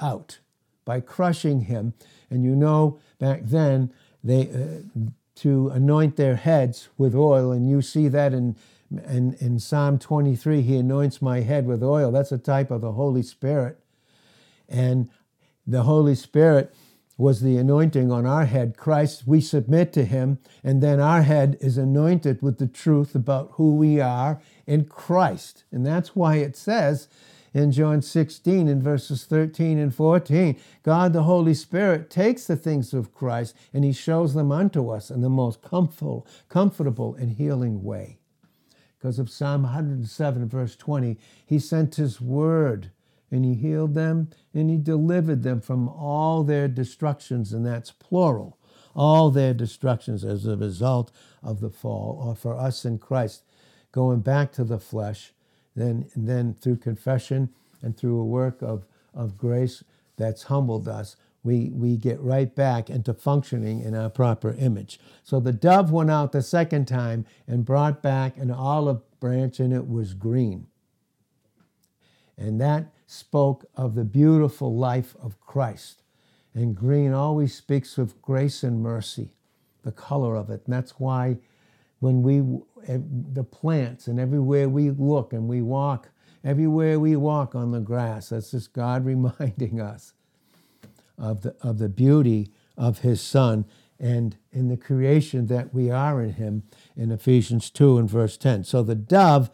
[0.00, 0.38] out
[0.84, 1.94] by crushing him.
[2.30, 7.80] And you know, back then, they uh, to anoint their heads with oil, and you
[7.80, 8.56] see that in,
[8.90, 12.10] in, in Psalm 23, he anoints my head with oil.
[12.10, 13.78] That's a type of the Holy Spirit.
[14.68, 15.08] And
[15.66, 16.74] the Holy Spirit
[17.20, 18.76] was the anointing on our head.
[18.76, 23.50] Christ, we submit to him, and then our head is anointed with the truth about
[23.52, 25.64] who we are in Christ.
[25.70, 27.08] And that's why it says
[27.52, 30.58] in John 16 in verses 13 and 14.
[30.82, 35.10] God the Holy Spirit takes the things of Christ and he shows them unto us
[35.10, 38.18] in the most comfortable, comfortable and healing way.
[38.98, 42.90] Because of Psalm 107 verse 20, he sent his word
[43.30, 48.58] and he healed them and he delivered them from all their destructions, and that's plural.
[48.94, 51.12] All their destructions as a result
[51.42, 53.44] of the fall, or for us in Christ,
[53.92, 55.32] going back to the flesh
[55.76, 57.50] then, then through confession
[57.82, 59.84] and through a work of, of grace
[60.16, 65.00] that's humbled us, we, we get right back into functioning in our proper image.
[65.22, 69.72] So the dove went out the second time and brought back an olive branch, and
[69.72, 70.66] it was green.
[72.36, 76.02] And that spoke of the beautiful life of Christ.
[76.54, 79.34] And green always speaks of grace and mercy,
[79.82, 80.62] the color of it.
[80.64, 81.38] And that's why
[81.98, 82.40] when we
[83.32, 86.08] the plants and everywhere we look and we walk
[86.42, 90.14] everywhere we walk on the grass that's just god reminding us
[91.18, 93.66] of the, of the beauty of his son
[93.98, 96.62] and in the creation that we are in him
[96.96, 99.50] in ephesians 2 and verse 10 so the dove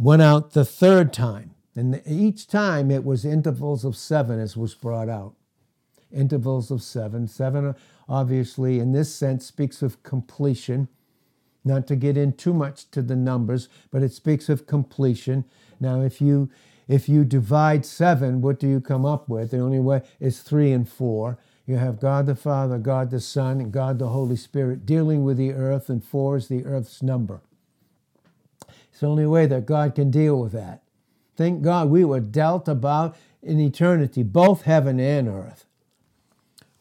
[0.00, 4.74] went out the third time and each time it was intervals of seven as was
[4.74, 5.34] brought out
[6.12, 7.74] intervals of seven seven
[8.08, 10.88] obviously in this sense speaks of completion
[11.64, 15.44] not to get in too much to the numbers, but it speaks of completion.
[15.78, 16.50] Now, if you
[16.88, 19.52] if you divide seven, what do you come up with?
[19.52, 21.38] The only way is three and four.
[21.64, 25.36] You have God the Father, God the Son, and God the Holy Spirit dealing with
[25.36, 27.42] the earth, and four is the earth's number.
[28.90, 30.82] It's the only way that God can deal with that.
[31.40, 35.64] Thank God we were dealt about in eternity, both heaven and earth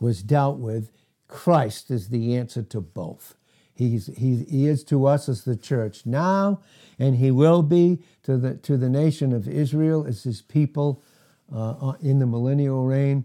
[0.02, 0.92] was dealt with.
[1.30, 3.36] Christ is the answer to both.
[3.74, 6.60] He's, he, he is to us as the church now,
[7.00, 11.02] and he will be to the, to the nation of Israel as his people
[11.56, 13.24] uh, in the millennial reign.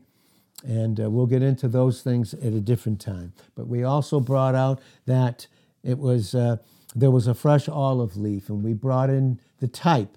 [0.65, 3.33] And uh, we'll get into those things at a different time.
[3.57, 5.49] But we also brought out that
[5.83, 6.59] it was uh,
[6.95, 10.17] there was a fresh olive leaf, and we brought in the type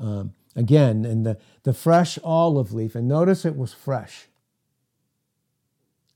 [0.00, 2.94] um, again, and the, the fresh olive leaf.
[2.94, 4.26] And notice it was fresh.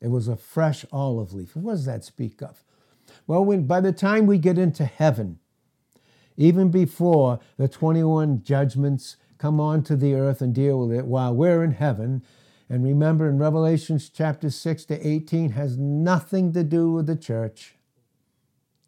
[0.01, 1.55] It was a fresh olive leaf.
[1.55, 2.65] What does that speak of?
[3.27, 5.39] Well, when, by the time we get into heaven,
[6.37, 11.63] even before the 21 judgments come onto the earth and deal with it while we're
[11.63, 12.23] in heaven,
[12.69, 17.77] and remember in Revelations chapter 6 to 18 has nothing to do with the church.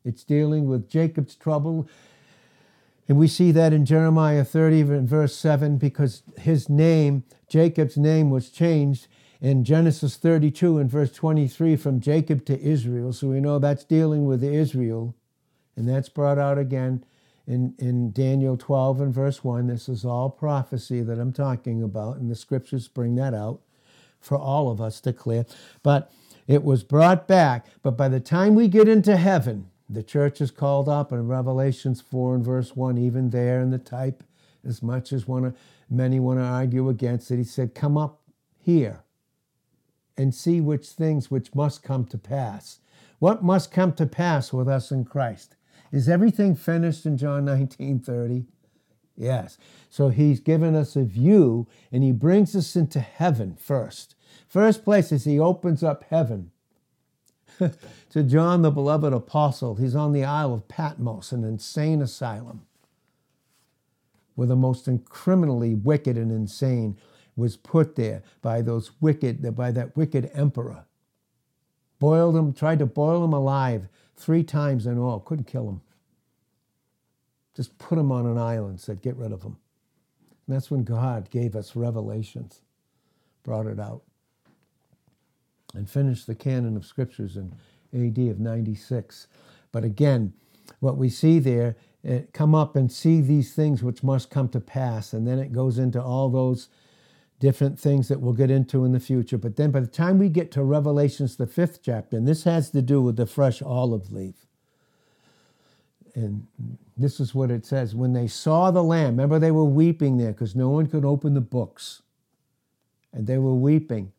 [0.04, 1.88] It's dealing with Jacob's trouble.
[3.08, 8.50] And we see that in Jeremiah 30 verse 7 because his name, Jacob's name, was
[8.50, 9.08] changed
[9.40, 13.12] in Genesis 32 and verse 23 from Jacob to Israel.
[13.12, 15.14] So we know that's dealing with Israel.
[15.76, 17.04] And that's brought out again
[17.46, 19.66] in, in Daniel 12 and verse 1.
[19.66, 23.60] This is all prophecy that I'm talking about, and the scriptures bring that out
[24.20, 25.44] for all of us to clear.
[25.82, 26.10] But
[26.46, 27.66] it was brought back.
[27.82, 32.00] But by the time we get into heaven, the church is called up in Revelations
[32.00, 34.22] 4 and verse 1, even there in the type,
[34.66, 35.54] as much as one,
[35.90, 37.36] many want to argue against it.
[37.36, 38.22] He said, Come up
[38.58, 39.04] here
[40.16, 42.78] and see which things which must come to pass.
[43.18, 45.56] What must come to pass with us in Christ?
[45.92, 48.44] Is everything finished in John 19 30?
[49.16, 49.58] Yes.
[49.90, 54.16] So he's given us a view and he brings us into heaven first.
[54.48, 56.50] First place is he opens up heaven
[58.10, 59.76] to John, the beloved apostle.
[59.76, 62.62] He's on the Isle of Patmos, an insane asylum
[64.36, 66.98] where the most criminally wicked and insane
[67.36, 70.84] was put there by those wicked, by that wicked emperor.
[72.00, 75.82] Boiled him, tried to boil him alive three times in all, couldn't kill him.
[77.56, 79.58] Just put him on an island, said, get rid of him.
[80.46, 82.62] And that's when God gave us revelations,
[83.44, 84.03] brought it out,
[85.74, 87.52] and finished the canon of scriptures in
[87.92, 89.26] AD of 96.
[89.72, 90.32] But again,
[90.80, 94.60] what we see there, eh, come up and see these things which must come to
[94.60, 95.12] pass.
[95.12, 96.68] And then it goes into all those
[97.40, 99.36] different things that we'll get into in the future.
[99.36, 102.70] But then by the time we get to Revelations, the fifth chapter, and this has
[102.70, 104.46] to do with the fresh olive leaf.
[106.14, 106.46] And
[106.96, 110.32] this is what it says when they saw the lamb, remember they were weeping there
[110.32, 112.02] because no one could open the books.
[113.12, 114.12] And they were weeping.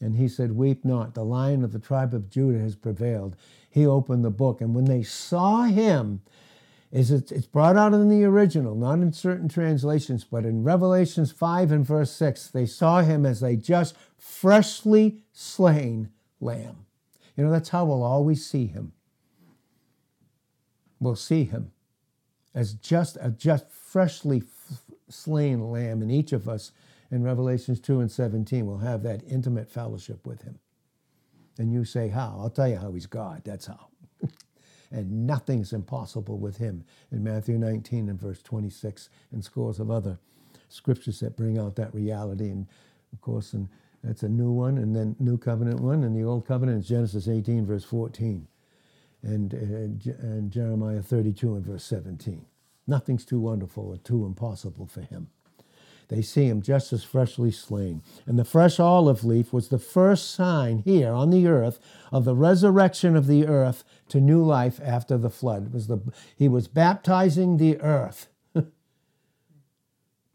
[0.00, 3.36] And he said, Weep not, the lion of the tribe of Judah has prevailed.
[3.68, 4.60] He opened the book.
[4.60, 6.22] And when they saw him,
[6.92, 11.70] is it's brought out in the original, not in certain translations, but in Revelations 5
[11.70, 16.86] and verse 6, they saw him as a just freshly slain lamb.
[17.36, 18.92] You know, that's how we'll always see him.
[20.98, 21.70] We'll see him
[22.54, 24.42] as just a just freshly
[25.08, 26.72] slain lamb in each of us
[27.10, 30.58] in Revelations 2 and 17 will have that intimate fellowship with him.
[31.58, 32.38] And you say, How?
[32.40, 33.42] I'll tell you how he's God.
[33.44, 33.88] That's how.
[34.90, 40.18] and nothing's impossible with him in Matthew 19 and verse 26 and scores of other
[40.68, 42.50] scriptures that bring out that reality.
[42.50, 42.66] And
[43.12, 43.68] of course, and
[44.02, 47.28] that's a new one, and then New Covenant one, and the Old Covenant is Genesis
[47.28, 48.46] 18, verse 14,
[49.22, 52.46] and, uh, and Jeremiah 32 and verse 17.
[52.86, 55.28] Nothing's too wonderful or too impossible for him
[56.10, 58.02] they see him just as freshly slain.
[58.26, 61.78] And the fresh olive leaf was the first sign here on the earth
[62.10, 65.66] of the resurrection of the earth to new life after the flood.
[65.66, 66.00] It was the,
[66.36, 68.26] he was baptizing the earth.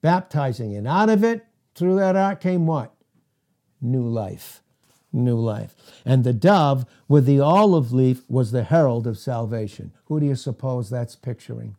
[0.02, 1.46] baptizing, and out of it,
[1.76, 2.94] through that ark came what?
[3.82, 4.62] New life.
[5.12, 5.76] New life.
[6.06, 9.92] And the dove with the olive leaf was the herald of salvation.
[10.06, 11.76] Who do you suppose that's picturing?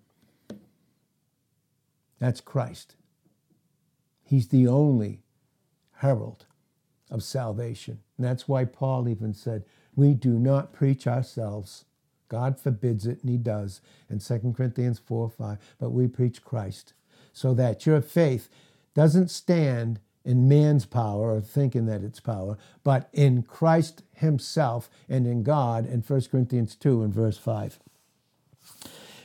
[2.19, 2.95] That's Christ.
[4.27, 5.23] He's the only
[5.99, 6.47] herald
[7.11, 8.01] of salvation.
[8.19, 9.65] And that's why Paul even said,
[9.95, 11.85] We do not preach ourselves.
[12.29, 15.59] God forbids it, and he does in 2 Corinthians 4 5.
[15.79, 16.93] But we preach Christ,
[17.33, 18.49] so that your faith
[18.95, 25.25] doesn't stand in man's power or thinking that it's power, but in Christ himself and
[25.25, 27.79] in God in 1 Corinthians 2 and verse 5.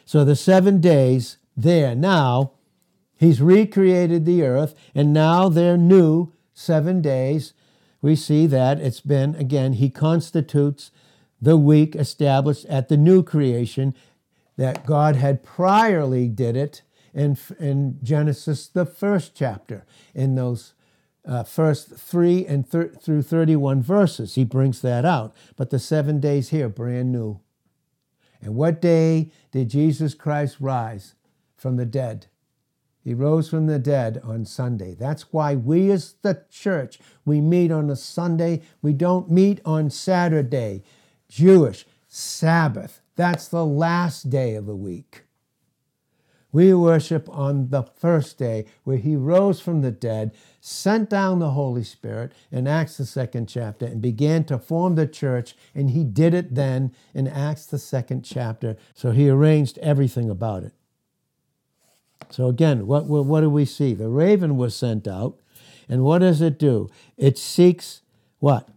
[0.06, 2.52] So the seven days there now
[3.22, 7.54] He's recreated the earth, and now they're new seven days.
[8.02, 10.90] We see that it's been, again, he constitutes
[11.40, 13.94] the week established at the new creation,
[14.58, 16.82] that God had priorly did it
[17.14, 20.74] in, in Genesis, the first chapter, in those
[21.24, 24.34] uh, first three and thir- through 31 verses.
[24.34, 25.32] He brings that out.
[25.56, 27.40] But the seven days here, brand new.
[28.42, 31.14] And what day did Jesus Christ rise
[31.56, 32.26] from the dead?
[33.04, 34.94] He rose from the dead on Sunday.
[34.94, 38.62] That's why we as the church, we meet on a Sunday.
[38.82, 40.84] We don't meet on Saturday.
[41.28, 43.02] Jewish Sabbath.
[43.16, 45.24] That's the last day of the week.
[46.52, 51.52] We worship on the first day where he rose from the dead, sent down the
[51.52, 55.56] Holy Spirit in Acts, the second chapter, and began to form the church.
[55.74, 58.76] And he did it then in Acts, the second chapter.
[58.94, 60.74] So he arranged everything about it.
[62.32, 63.94] So again, what, what do we see?
[63.94, 65.40] The raven was sent out,
[65.90, 66.90] and what does it do?
[67.18, 68.02] It seeks
[68.40, 68.70] what?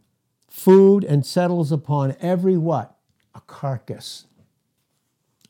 [0.48, 2.96] Food and settles upon every what?
[3.34, 4.26] A carcass.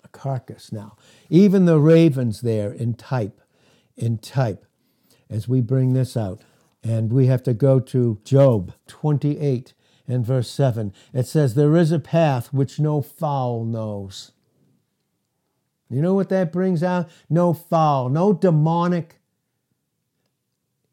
[0.04, 0.70] A carcass.
[0.70, 0.96] Now,
[1.30, 3.40] even the ravens there in type,
[3.96, 4.66] in type,
[5.30, 6.42] as we bring this out,
[6.82, 9.72] and we have to go to Job 28
[10.06, 10.92] and verse 7.
[11.14, 14.32] It says, There is a path which no fowl knows
[15.90, 17.08] you know what that brings out?
[17.28, 19.20] No foul, no demonic,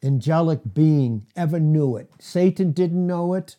[0.03, 2.11] angelic being ever knew it.
[2.19, 3.55] Satan didn't know it.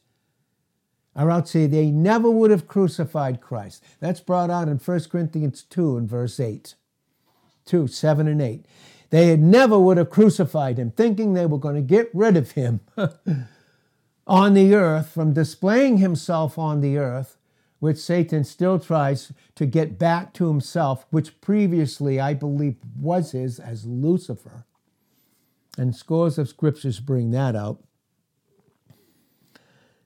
[1.14, 3.84] Or say they never would have crucified Christ.
[4.00, 6.74] That's brought out in 1 Corinthians 2 and verse 8.
[7.66, 8.64] 2, 7 and 8.
[9.10, 12.80] They never would have crucified him, thinking they were going to get rid of him
[14.26, 17.36] on the earth from displaying himself on the earth
[17.82, 23.58] which Satan still tries to get back to himself, which previously I believe was his
[23.58, 24.66] as Lucifer.
[25.76, 27.82] And scores of scriptures bring that out.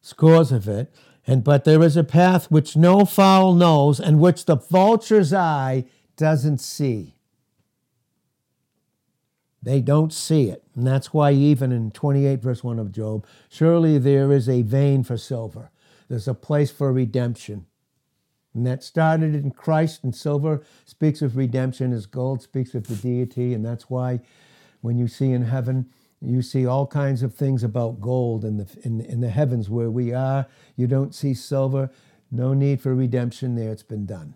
[0.01, 0.91] Scores of it.
[1.27, 5.85] And but there is a path which no fowl knows and which the vulture's eye
[6.16, 7.16] doesn't see.
[9.62, 10.64] They don't see it.
[10.74, 15.05] And that's why, even in 28, verse 1 of Job, surely there is a vein
[15.05, 15.70] for silver.
[16.09, 17.67] There's a place for redemption.
[18.55, 22.95] And that started in Christ, and silver speaks of redemption as gold speaks of the
[22.95, 23.53] deity.
[23.53, 24.21] And that's why
[24.81, 25.91] when you see in heaven,
[26.23, 29.91] you see all kinds of things about gold in the, in, in the heavens where
[29.91, 30.47] we are.
[30.75, 31.91] You don't see silver.
[32.31, 33.71] No need for redemption there.
[33.71, 34.35] It's been done.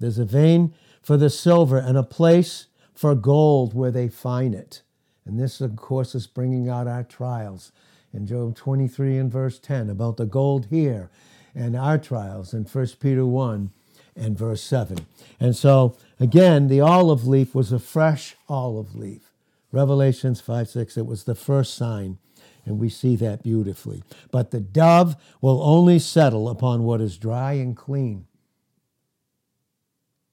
[0.00, 4.82] There's a vein for the silver and a place for gold where they find it.
[5.24, 7.70] And this, of course, is bringing out our trials
[8.12, 11.10] in Job 23 and verse 10 about the gold here
[11.54, 13.70] and our trials in 1 Peter 1
[14.16, 15.06] and verse 7.
[15.40, 19.32] And so, again, the olive leaf was a fresh olive leaf.
[19.70, 22.18] Revelations 5 6, it was the first sign,
[22.66, 24.02] and we see that beautifully.
[24.30, 28.26] But the dove will only settle upon what is dry and clean.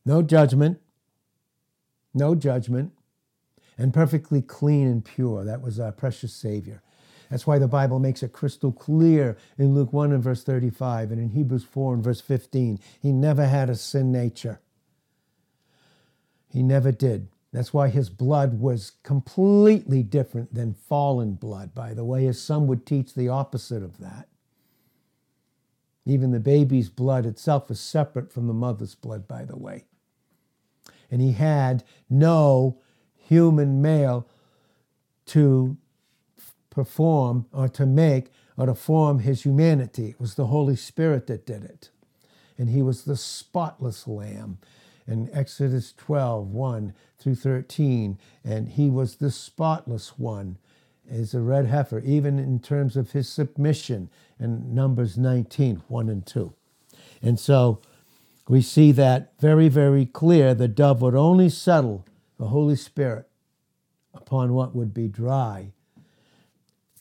[0.05, 0.81] No judgment,
[2.13, 2.91] no judgment,
[3.77, 5.45] and perfectly clean and pure.
[5.45, 6.81] That was our precious Savior.
[7.29, 11.21] That's why the Bible makes it crystal clear in Luke 1 and verse 35 and
[11.21, 12.79] in Hebrews 4 and verse 15.
[13.01, 14.59] He never had a sin nature.
[16.49, 17.27] He never did.
[17.53, 22.67] That's why his blood was completely different than fallen blood, by the way, as some
[22.67, 24.27] would teach the opposite of that.
[26.05, 29.85] Even the baby's blood itself was separate from the mother's blood, by the way
[31.11, 32.77] and he had no
[33.15, 34.27] human male
[35.25, 35.77] to
[36.79, 40.11] perform or to make or to form his humanity.
[40.11, 41.89] It was the Holy Spirit that did it.
[42.57, 44.59] And he was the spotless lamb
[45.05, 48.17] in Exodus 12, 1 through 13.
[48.45, 50.57] And he was the spotless one
[51.11, 54.09] as a red heifer, even in terms of his submission
[54.39, 56.53] in Numbers 19, 1 and 2.
[57.21, 57.81] And so
[58.47, 60.53] we see that very, very clear.
[60.53, 62.05] The dove would only settle
[62.37, 63.27] the Holy Spirit
[64.13, 65.73] upon what would be dry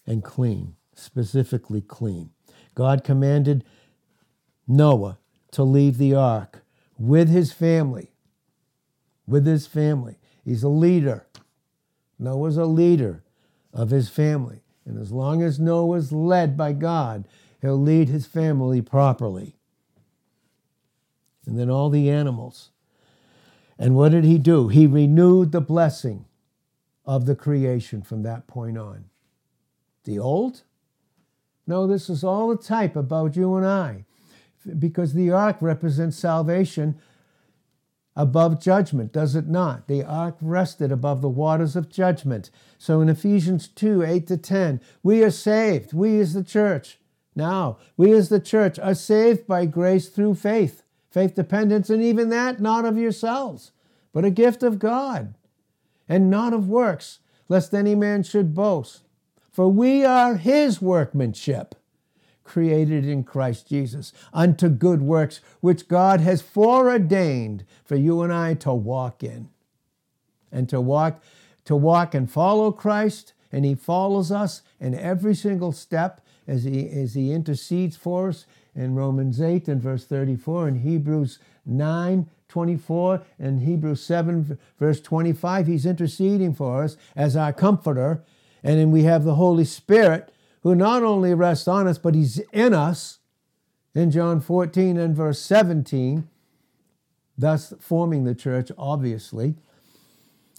[0.09, 2.31] and clean, specifically clean.
[2.75, 3.65] God commanded
[4.67, 5.19] Noah
[5.53, 6.65] to leave the ark
[6.99, 8.13] with his family.
[9.27, 10.19] With his family.
[10.45, 11.27] He's a leader.
[12.19, 13.23] Noah's a leader
[13.73, 14.63] of his family.
[14.87, 17.29] And as long as Noah's led by God,
[17.61, 19.57] he'll lead his family properly
[21.47, 22.71] and then all the animals.
[23.79, 24.69] And what did he do?
[24.69, 26.25] He renewed the blessing
[27.05, 29.07] of the creation from that point on.
[30.09, 30.63] The old?
[31.67, 34.07] No, this is all a type about you and I,
[34.79, 36.99] because the ark represents salvation
[38.17, 39.87] above judgment, does it not?
[39.87, 42.51] The ark rested above the waters of judgment.
[42.79, 46.99] So in Ephesians 2 8 to 10, we are saved, we as the church.
[47.37, 52.31] Now, we as the church are saved by grace through faith faith dependence, and even
[52.31, 53.73] that not of yourselves,
[54.15, 55.35] but a gift of God,
[56.09, 57.19] and not of works,
[57.51, 59.03] lest any man should boast.
[59.59, 61.75] For we are his workmanship,
[62.45, 68.55] created in Christ Jesus, unto good works, which God has foreordained for you and I
[68.55, 69.49] to walk in.
[70.53, 71.21] And to walk,
[71.65, 76.89] to walk and follow Christ, and he follows us in every single step as he,
[76.89, 78.47] as he intercedes for us
[78.77, 85.67] in Romans 8 and verse 34, in Hebrews 9, 24, and Hebrews 7, verse 25.
[85.67, 88.23] He's interceding for us as our comforter.
[88.63, 90.33] And then we have the Holy Spirit
[90.63, 93.19] who not only rests on us, but he's in us
[93.95, 96.29] in John 14 and verse 17,
[97.37, 99.55] thus forming the church, obviously.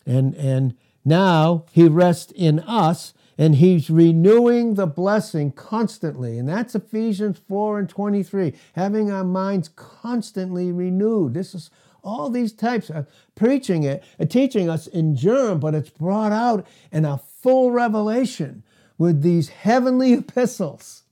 [0.06, 0.76] And, and
[1.06, 6.38] now he rests in us and he's renewing the blessing constantly.
[6.38, 11.34] And that's Ephesians 4 and 23, having our minds constantly renewed.
[11.34, 11.70] This is
[12.04, 17.06] all these types of preaching it, teaching us in germ, but it's brought out in
[17.06, 18.64] a full revelation
[18.98, 21.04] with these heavenly epistles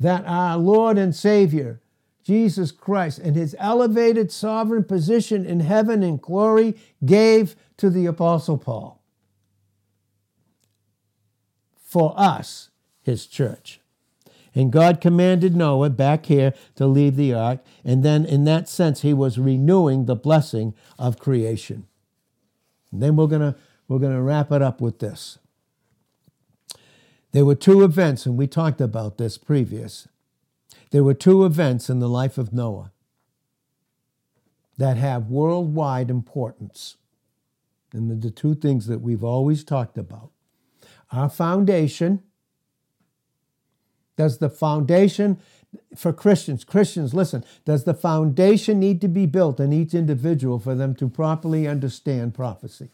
[0.00, 1.80] that our Lord and Savior,
[2.22, 8.58] Jesus Christ, and his elevated sovereign position in heaven and glory gave to the Apostle
[8.58, 9.00] Paul
[11.94, 12.70] for us,
[13.02, 13.80] his church.
[14.52, 17.60] And God commanded Noah back here to leave the ark.
[17.84, 21.86] And then, in that sense, he was renewing the blessing of creation.
[22.90, 23.54] And then we're going
[23.88, 25.38] we're going to wrap it up with this.
[27.32, 30.08] There were two events, and we talked about this previous.
[30.90, 32.92] There were two events in the life of Noah
[34.78, 36.96] that have worldwide importance.
[37.92, 40.30] And the two things that we've always talked about
[41.12, 42.22] our foundation.
[44.16, 45.38] Does the foundation
[45.96, 50.74] for Christians, Christians, listen, does the foundation need to be built in each individual for
[50.74, 52.90] them to properly understand prophecy?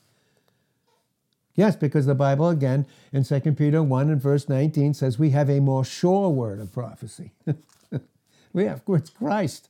[1.55, 5.51] Yes, because the Bible, again, in 2 Peter 1 and verse 19 says we have
[5.51, 7.33] a more sure word of prophecy.
[8.53, 9.69] we have, it's Christ,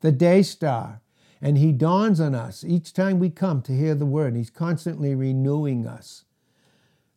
[0.00, 1.00] the day star.
[1.40, 4.34] And he dawns on us each time we come to hear the word.
[4.34, 6.24] He's constantly renewing us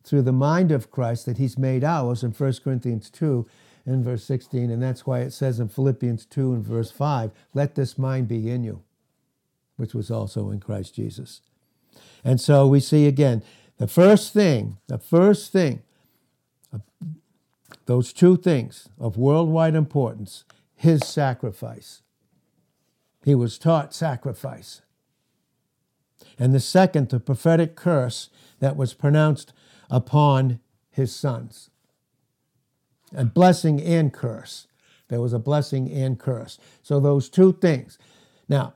[0.04, 3.46] through the mind of Christ that he's made ours in 1 Corinthians 2
[3.84, 4.70] and verse 16.
[4.70, 8.50] And that's why it says in Philippians 2 and verse 5, let this mind be
[8.50, 8.82] in you,
[9.76, 11.40] which was also in Christ Jesus.
[12.24, 13.42] And so we see again,
[13.78, 15.82] the first thing, the first thing,
[16.72, 16.78] uh,
[17.86, 20.44] those two things of worldwide importance,
[20.74, 22.02] his sacrifice.
[23.24, 24.82] He was taught sacrifice.
[26.38, 29.52] And the second, the prophetic curse that was pronounced
[29.90, 30.60] upon
[30.90, 31.70] his sons.
[33.14, 34.66] A blessing and curse.
[35.08, 36.58] There was a blessing and curse.
[36.82, 37.98] So those two things.
[38.48, 38.74] Now,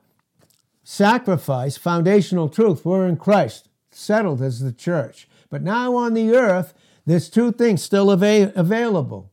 [0.85, 5.29] sacrifice, foundational truth, we're in Christ settled as the church.
[5.51, 6.75] But now on the earth,
[7.07, 9.31] there's two things still ava- available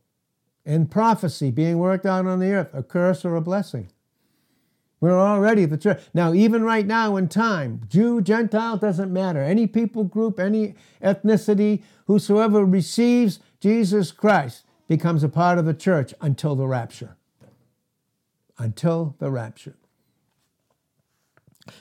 [0.64, 3.88] in prophecy being worked out on the earth a curse or a blessing.
[5.00, 6.00] We're already the church.
[6.14, 9.42] Now, even right now in time, Jew, Gentile, doesn't matter.
[9.42, 16.14] Any people group, any ethnicity, whosoever receives Jesus Christ becomes a part of the church
[16.22, 17.16] until the rapture.
[18.56, 19.74] Until the rapture.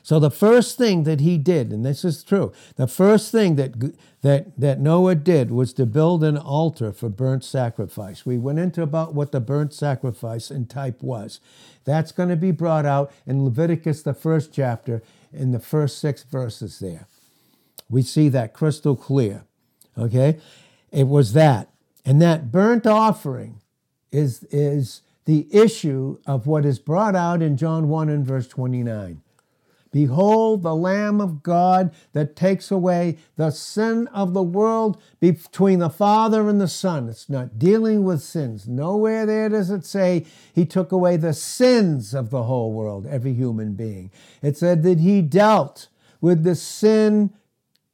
[0.01, 3.93] So the first thing that he did, and this is true, the first thing that,
[4.21, 8.25] that, that Noah did was to build an altar for burnt sacrifice.
[8.25, 11.41] We went into about what the burnt sacrifice in type was.
[11.83, 15.03] That's going to be brought out in Leviticus, the first chapter,
[15.33, 17.07] in the first six verses there.
[17.89, 19.43] We see that crystal clear.
[19.97, 20.39] Okay?
[20.91, 21.69] It was that.
[22.05, 23.61] And that burnt offering
[24.11, 29.21] is, is the issue of what is brought out in John 1 and verse 29.
[29.93, 35.89] Behold, the Lamb of God that takes away the sin of the world between the
[35.89, 37.07] Father and the Son.
[37.07, 38.67] It's not dealing with sins.
[38.67, 43.33] Nowhere there does it say he took away the sins of the whole world, every
[43.33, 44.11] human being.
[44.41, 45.87] It said that he dealt
[46.19, 47.31] with the sin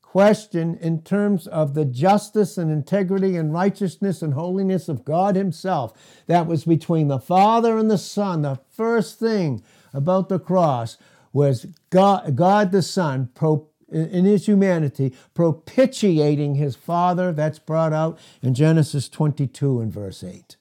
[0.01, 5.93] question in terms of the justice and integrity and righteousness and holiness of God Himself.
[6.25, 8.41] That was between the Father and the Son.
[8.41, 9.61] The first thing
[9.93, 10.97] about the cross
[11.33, 17.31] was God, God the Son pro, in his humanity propitiating his Father.
[17.31, 20.57] That's brought out in Genesis 22 and verse 8.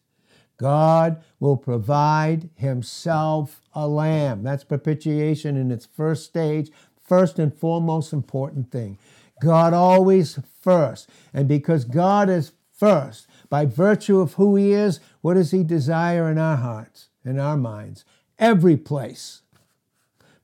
[0.58, 4.42] God will provide himself a lamb.
[4.42, 8.98] That's propitiation in its first stage, first and foremost important thing.
[9.40, 11.08] God always first.
[11.32, 16.30] And because God is first, by virtue of who he is, what does he desire
[16.30, 18.04] in our hearts, in our minds?
[18.38, 19.42] Every place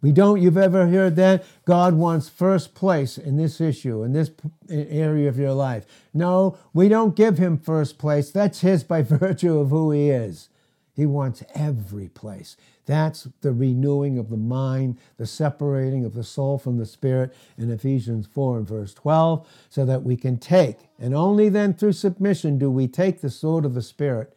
[0.04, 1.46] we don't, you've ever heard that?
[1.64, 4.30] God wants first place in this issue, in this
[4.68, 5.86] area of your life.
[6.12, 8.30] No, we don't give him first place.
[8.30, 10.50] That's his by virtue of who he is.
[10.92, 12.58] He wants every place.
[12.84, 17.70] That's the renewing of the mind, the separating of the soul from the spirit in
[17.70, 22.58] Ephesians 4 and verse 12, so that we can take, and only then through submission
[22.58, 24.33] do we take the sword of the spirit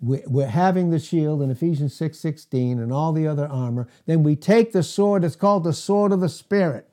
[0.00, 3.88] we're having the shield in Ephesians 6 16 and all the other armor.
[4.04, 6.88] Then we take the sword, it's called the sword of the Spirit.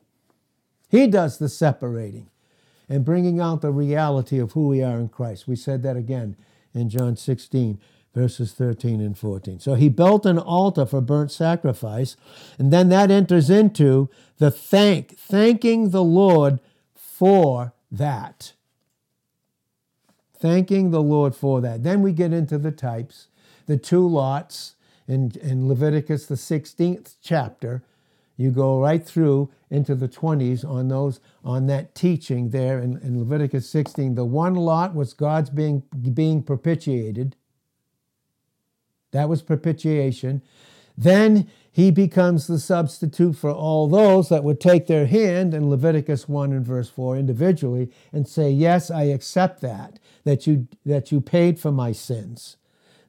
[0.89, 2.30] He does the separating
[2.88, 5.47] and bringing out the reality of who we are in Christ.
[5.47, 6.38] We said that again
[6.74, 7.80] in John 16,
[8.14, 9.60] verses 13 and 14.
[9.60, 12.16] So he built an altar for burnt sacrifice,
[12.58, 16.60] and then that enters into the thank, thanking the Lord
[16.93, 18.54] for that
[20.44, 21.84] thanking the Lord for that.
[21.84, 23.30] Then we get into the types,
[23.66, 24.76] the two lots
[25.08, 27.82] in, in Leviticus, the 16th chapter.
[28.36, 33.20] You go right through into the 20s on those on that teaching there in, in
[33.20, 34.16] Leviticus 16.
[34.16, 35.84] The one lot was God's being
[36.14, 37.38] being propitiated.
[39.12, 40.41] That was propitiation.
[40.98, 46.28] Then he becomes the substitute for all those that would take their hand in Leviticus
[46.28, 51.21] 1 and verse 4 individually and say, Yes, I accept that, that you, that you
[51.21, 52.57] paid for my sins.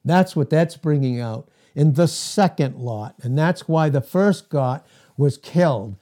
[0.04, 3.14] That's what that's bringing out in the second lot.
[3.22, 4.82] And that's why the first goat
[5.16, 5.96] was killed.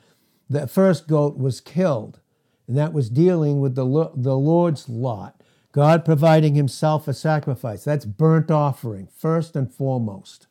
[0.49, 2.21] The first goat was killed.
[2.67, 5.41] And that was dealing with the, the Lord's lot.
[5.73, 7.85] God providing himself a sacrifice.
[7.85, 10.47] That's burnt offering, first and foremost.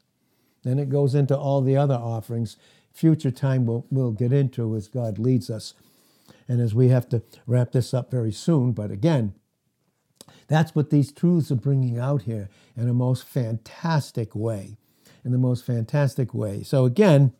[0.64, 2.57] Then it goes into all the other offerings.
[2.91, 5.74] Future time we'll, we'll get into as God leads us.
[6.47, 8.72] And as we have to wrap this up very soon.
[8.72, 9.34] But again,
[10.52, 14.78] that's what these truths are bringing out here in a most fantastic way.
[15.24, 16.64] in the most fantastic way.
[16.64, 17.34] So again,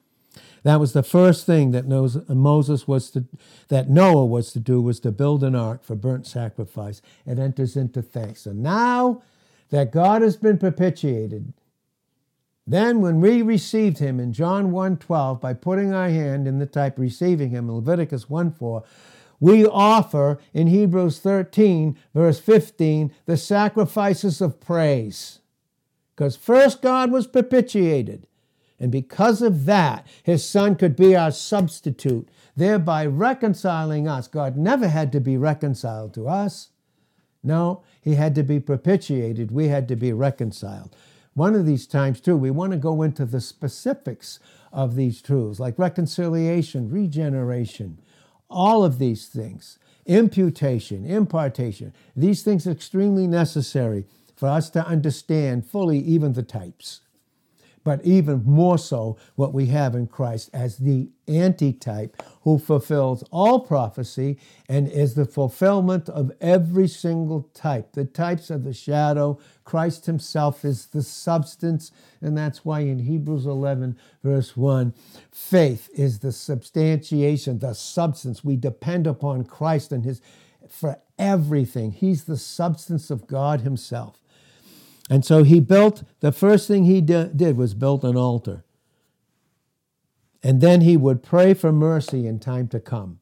[0.64, 3.26] that was the first thing that Moses was to,
[3.68, 7.02] that Noah was to do was to build an ark for burnt sacrifice.
[7.26, 8.42] It enters into thanks.
[8.42, 9.24] So now
[9.72, 11.54] that God has been propitiated,
[12.68, 16.98] then when we received him in John 1:12 by putting our hand in the type
[16.98, 18.84] receiving him in Leviticus 1:4,
[19.42, 25.40] we offer in Hebrews 13 verse 15 the sacrifices of praise.
[26.16, 28.28] Because first God was propitiated.
[28.80, 34.28] And because of that, his son could be our substitute, thereby reconciling us.
[34.28, 36.70] God never had to be reconciled to us.
[37.44, 39.52] No, he had to be propitiated.
[39.52, 40.96] We had to be reconciled.
[41.34, 44.40] One of these times, too, we want to go into the specifics
[44.72, 48.00] of these truths, like reconciliation, regeneration,
[48.52, 51.94] all of these things, imputation, impartation.
[52.16, 57.02] These things are extremely necessary for us to understand fully even the types
[57.84, 63.60] but even more so what we have in Christ as the antitype who fulfills all
[63.60, 67.94] prophecy and is the fulfillment of every single type.
[67.94, 73.46] The types are the shadow, Christ himself is the substance, and that's why in Hebrews
[73.46, 74.94] 11, verse 1,
[75.32, 78.44] faith is the substantiation, the substance.
[78.44, 80.22] We depend upon Christ and his
[80.70, 81.92] for everything.
[81.92, 84.21] He's the substance of God himself.
[85.12, 88.64] And so he built, the first thing he did was built an altar.
[90.42, 93.20] And then he would pray for mercy in time to come.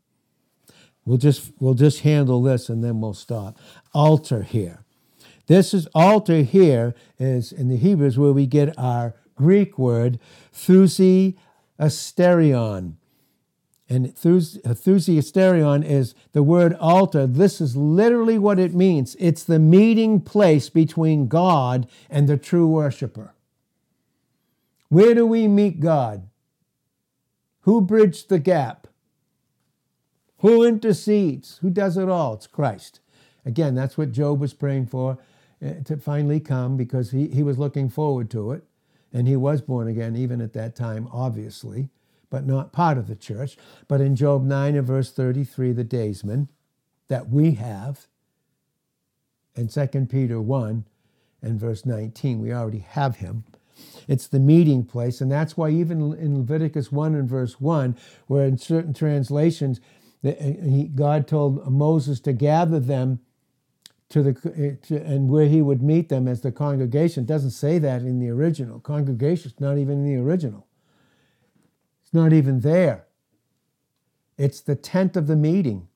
[1.04, 3.58] We'll just, we'll just handle this and then we'll stop.
[3.92, 4.86] Altar here.
[5.48, 10.20] This is altar here is in the Hebrews where we get our Greek word
[10.54, 11.38] thusi
[11.80, 12.98] asterion.
[13.92, 17.26] And enthusiasterion is the word altar.
[17.26, 22.68] This is literally what it means it's the meeting place between God and the true
[22.68, 23.34] worshiper.
[24.90, 26.30] Where do we meet God?
[27.62, 28.88] Who bridged the gap?
[30.38, 31.58] Who intercedes?
[31.62, 32.36] Who does it all?
[32.36, 33.00] It's Christ.
[33.44, 35.18] Again, that's what Job was praying for
[35.66, 38.64] uh, to finally come because he, he was looking forward to it.
[39.12, 41.90] And he was born again even at that time, obviously
[42.30, 43.58] but not part of the church.
[43.88, 46.50] But in Job 9 and verse 33, the daysman
[47.08, 48.08] that we have,
[49.56, 50.86] and 2 Peter 1
[51.42, 53.44] and verse 19, we already have him.
[54.08, 58.46] It's the meeting place, and that's why even in Leviticus 1 and verse 1, where
[58.46, 59.80] in certain translations,
[60.24, 60.32] uh,
[60.96, 63.20] God told Moses to gather them
[64.10, 67.24] to the uh, to, and where he would meet them as the congregation.
[67.24, 68.80] It doesn't say that in the original.
[68.80, 70.68] Congregation not even in the original.
[72.10, 73.06] It's not even there.
[74.36, 75.90] It's the tent of the meeting.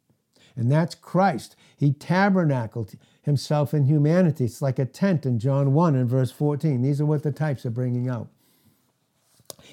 [0.56, 1.56] And that's Christ.
[1.76, 2.94] He tabernacled
[3.24, 4.46] himself in humanity.
[4.46, 6.84] It's like a tent in John 1 and verse 14.
[6.84, 8.28] These are what the types are bringing out.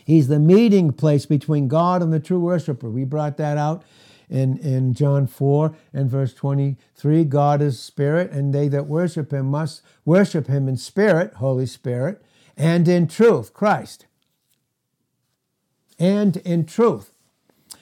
[0.02, 2.88] He's the meeting place between God and the true worshiper.
[2.88, 3.82] We brought that out
[4.30, 7.24] in, in John 4 and verse 23.
[7.24, 12.22] God is spirit, and they that worship him must worship him in spirit, Holy Spirit,
[12.56, 14.06] and in truth, Christ
[16.00, 17.12] and in truth.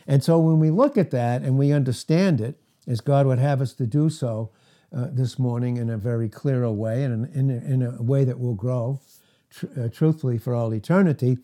[0.07, 3.61] And so when we look at that and we understand it, as God would have
[3.63, 4.51] us to do so
[4.95, 8.41] uh, this morning in a very clearer way and in, in, in a way that
[8.41, 9.01] will grow
[9.51, 11.39] tr- uh, truthfully for all eternity,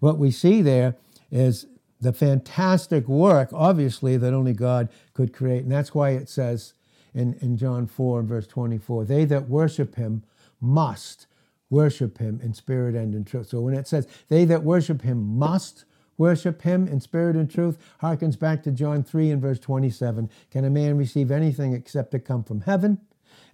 [0.00, 0.96] what we see there
[1.30, 1.66] is
[2.00, 5.62] the fantastic work, obviously, that only God could create.
[5.62, 6.74] And that's why it says
[7.14, 10.24] in, in John 4 and verse 24, they that worship him
[10.60, 11.26] must
[11.70, 13.48] worship him in spirit and in truth.
[13.48, 15.84] So when it says they that worship him must
[16.18, 20.30] worship him in spirit and truth harkens back to John 3 and verse 27.
[20.50, 22.98] Can a man receive anything except to come from heaven?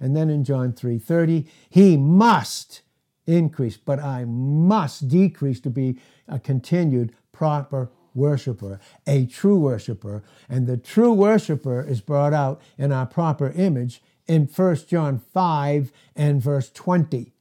[0.00, 2.82] And then in John 3:30, he must
[3.26, 10.22] increase, but I must decrease to be a continued proper worshiper, a true worshiper.
[10.48, 15.92] And the true worshiper is brought out in our proper image in 1 John 5
[16.16, 17.32] and verse 20.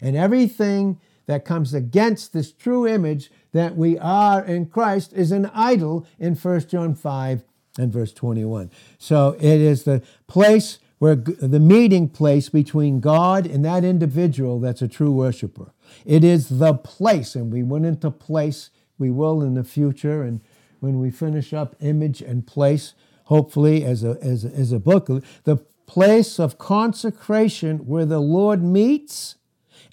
[0.00, 5.46] And everything that comes against this true image that we are in Christ is an
[5.54, 7.44] idol in 1 John 5
[7.78, 8.70] and verse 21.
[8.98, 14.82] So it is the place where the meeting place between God and that individual that's
[14.82, 15.72] a true worshiper.
[16.04, 20.40] It is the place, and we went into place, we will in the future, and
[20.80, 22.94] when we finish up image and place,
[23.24, 25.06] hopefully as a, as a, as a book,
[25.44, 29.36] the place of consecration where the Lord meets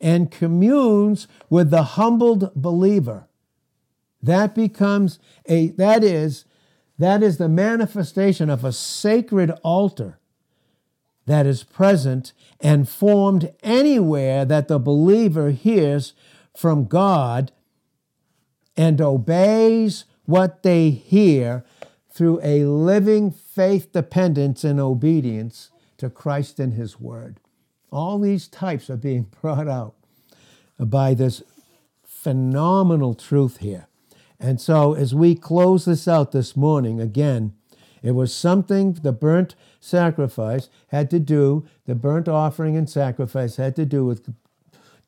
[0.02, 3.27] and communes with the humbled believer.
[4.22, 6.46] That becomes a, that is,
[6.98, 10.20] that is the manifestation of a sacred altar
[11.28, 16.14] that is present and formed anywhere that the believer hears
[16.56, 17.52] from God
[18.76, 21.66] and obeys what they hear
[22.10, 27.40] through a living faith dependence and obedience to Christ and His Word.
[27.92, 29.96] All these types are being brought out
[30.80, 31.44] by this
[32.04, 33.88] phenomenal truth here.
[34.40, 37.54] And so, as we close this out this morning, again,
[38.04, 43.76] it was something the burnt sacrifice had to do, the burnt offering and sacrifice had
[43.78, 44.34] to do with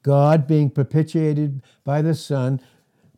[0.02, 2.60] God being propitiated by the Son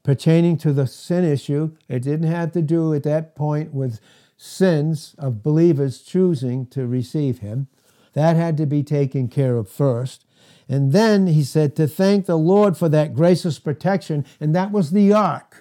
[0.04, 1.76] pertaining to the sin issue.
[1.88, 4.00] It didn't have to do at that point with
[4.36, 7.68] sins of believers choosing to receive Him.
[8.14, 10.26] That had to be taken care of first.
[10.68, 14.92] And then he said to thank the Lord for that gracious protection, and that was
[14.92, 15.61] the ark.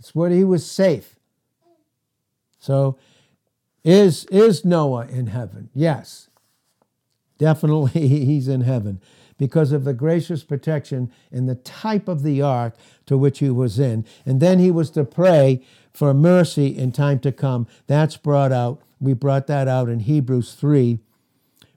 [0.00, 1.16] It's where he was safe.
[2.58, 2.98] So,
[3.84, 5.68] is, is Noah in heaven?
[5.74, 6.28] Yes.
[7.38, 9.00] Definitely he's in heaven
[9.38, 12.74] because of the gracious protection and the type of the ark
[13.06, 14.06] to which he was in.
[14.24, 17.66] And then he was to pray for mercy in time to come.
[17.86, 18.80] That's brought out.
[19.00, 20.98] We brought that out in Hebrews 3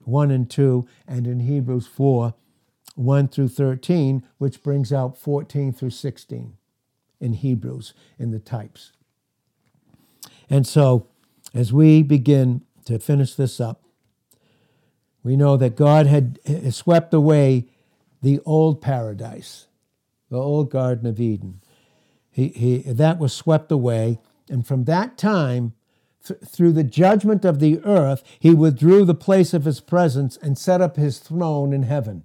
[0.05, 2.33] 1 and 2, and in Hebrews 4
[2.95, 6.57] 1 through 13, which brings out 14 through 16
[7.23, 8.91] in Hebrews in the types.
[10.49, 11.07] And so,
[11.53, 13.83] as we begin to finish this up,
[15.23, 16.39] we know that God had
[16.73, 17.67] swept away
[18.21, 19.67] the old paradise,
[20.29, 21.61] the old Garden of Eden.
[22.31, 24.19] He, he, that was swept away.
[24.49, 25.73] And from that time,
[26.25, 30.57] th- through the judgment of the earth, he withdrew the place of his presence and
[30.57, 32.23] set up his throne in heaven.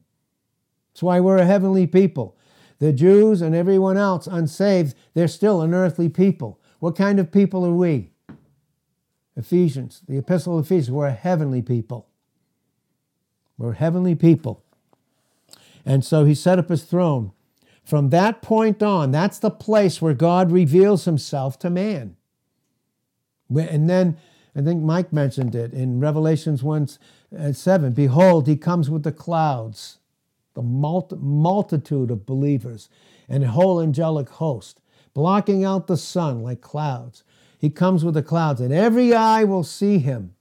[0.93, 2.38] That's why we're a heavenly people.
[2.79, 6.61] The Jews and everyone else unsaved, they're still an earthly people.
[6.79, 8.11] What kind of people are we?
[9.37, 12.09] Ephesians, the Epistle of Ephesians, we're a heavenly people.
[13.57, 14.63] We're heavenly people.
[15.85, 17.33] And so he set up his throne.
[17.85, 22.17] From that point on, that's the place where God reveals himself to man.
[23.55, 24.19] And then
[24.55, 26.89] I think Mike mentioned it in Revelations 1
[27.39, 27.93] uh, 7.
[27.93, 29.98] Behold, he comes with the clouds,
[30.63, 32.89] the multitude of believers,
[33.29, 34.81] and whole angelic host,
[35.15, 37.25] blocking out the sun like clouds.
[37.59, 40.35] He comes with the clouds, and every eye will see him,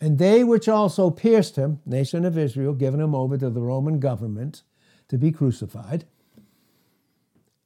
[0.00, 3.98] and they which also pierced him, nation of Israel, given him over to the Roman
[3.98, 4.62] government
[5.08, 6.04] to be crucified.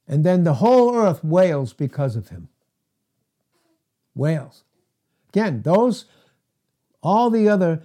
[0.07, 2.49] And then the whole earth wails because of him.
[4.15, 4.63] Wails.
[5.29, 6.05] Again, those,
[7.01, 7.83] all the other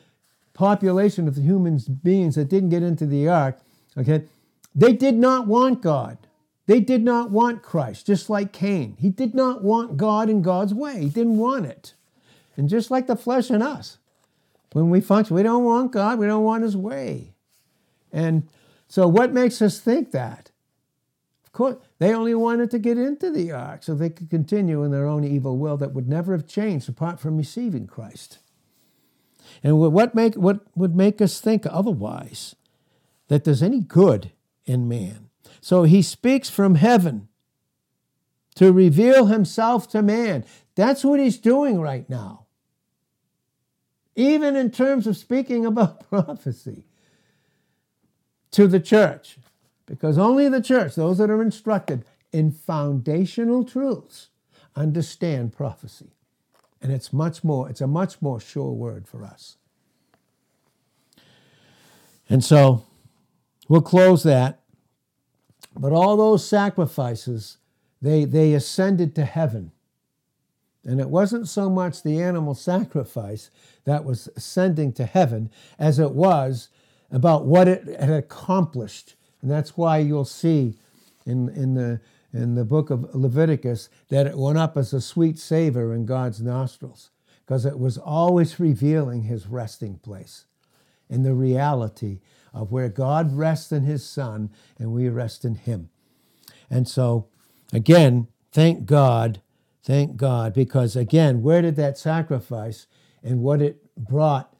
[0.59, 3.59] population of the human beings that didn't get into the ark,
[3.96, 4.24] okay,
[4.74, 6.18] they did not want God.
[6.66, 8.96] They did not want Christ, just like Cain.
[8.98, 11.00] He did not want God in God's way.
[11.00, 11.94] He didn't want it.
[12.56, 13.98] And just like the flesh in us,
[14.72, 15.36] when we function.
[15.36, 17.32] We don't want God, we don't want His way.
[18.12, 18.48] And
[18.88, 20.50] so, what makes us think that?
[21.46, 24.90] Of course, they only wanted to get into the ark so they could continue in
[24.90, 28.38] their own evil will that would never have changed apart from receiving Christ.
[29.62, 32.54] And what, make, what would make us think otherwise?
[33.28, 34.32] That there's any good
[34.64, 35.30] in man.
[35.61, 37.28] So he speaks from heaven
[38.54, 40.44] to reveal himself to man.
[40.74, 42.46] That's what he's doing right now
[44.18, 46.84] even in terms of speaking about prophecy
[48.50, 49.38] to the church,
[49.86, 54.28] because only the church, those that are instructed in foundational truths,
[54.74, 56.11] understand prophecy.
[56.81, 59.57] And it's much more, it's a much more sure word for us.
[62.29, 62.85] And so
[63.68, 64.61] we'll close that.
[65.76, 67.59] But all those sacrifices,
[68.03, 69.72] they, they ascended to heaven.
[70.85, 73.51] And it wasn't so much the animal sacrifice
[73.85, 76.68] that was ascending to heaven as it was
[77.11, 79.14] about what it had accomplished.
[79.43, 80.74] And that's why you'll see
[81.26, 82.01] in, in, the,
[82.33, 86.41] in the book of Leviticus that it went up as a sweet savor in God's
[86.41, 87.11] nostrils,
[87.45, 90.45] because it was always revealing his resting place
[91.09, 92.20] and the reality
[92.53, 95.91] of where God rests in his Son and we rest in him.
[96.70, 97.29] And so,
[97.72, 99.41] again, thank God
[99.89, 102.87] Thank God, because again, where did that sacrifice
[103.22, 104.55] and what it brought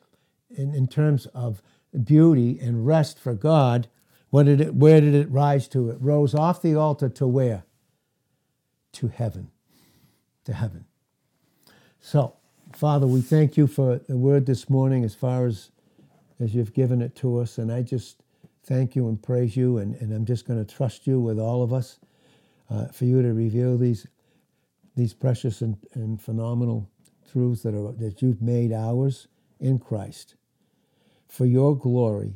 [0.49, 1.61] in, in terms of
[2.03, 3.89] beauty and rest for God,
[4.33, 5.91] did it, where did it rise to?
[5.91, 7.65] It rose off the altar to where?
[8.93, 9.51] To heaven.
[10.45, 10.85] To heaven.
[12.01, 12.37] So,
[12.73, 15.71] Father, we thank you for the word this morning as far as
[16.41, 17.59] as you've given it to us.
[17.59, 18.23] And I just
[18.65, 19.79] thank you and praise you.
[19.79, 21.99] And, and I'm just going to trust you with all of us
[22.71, 24.07] uh, for you to reveal these
[24.99, 26.91] these precious and, and phenomenal
[27.31, 29.29] truths that, are, that you've made ours
[29.61, 30.35] in Christ
[31.29, 32.35] for your glory,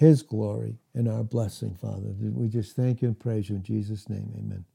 [0.00, 2.14] His glory, and our blessing, Father.
[2.20, 4.34] We just thank you and praise you in Jesus' name.
[4.38, 4.66] Amen.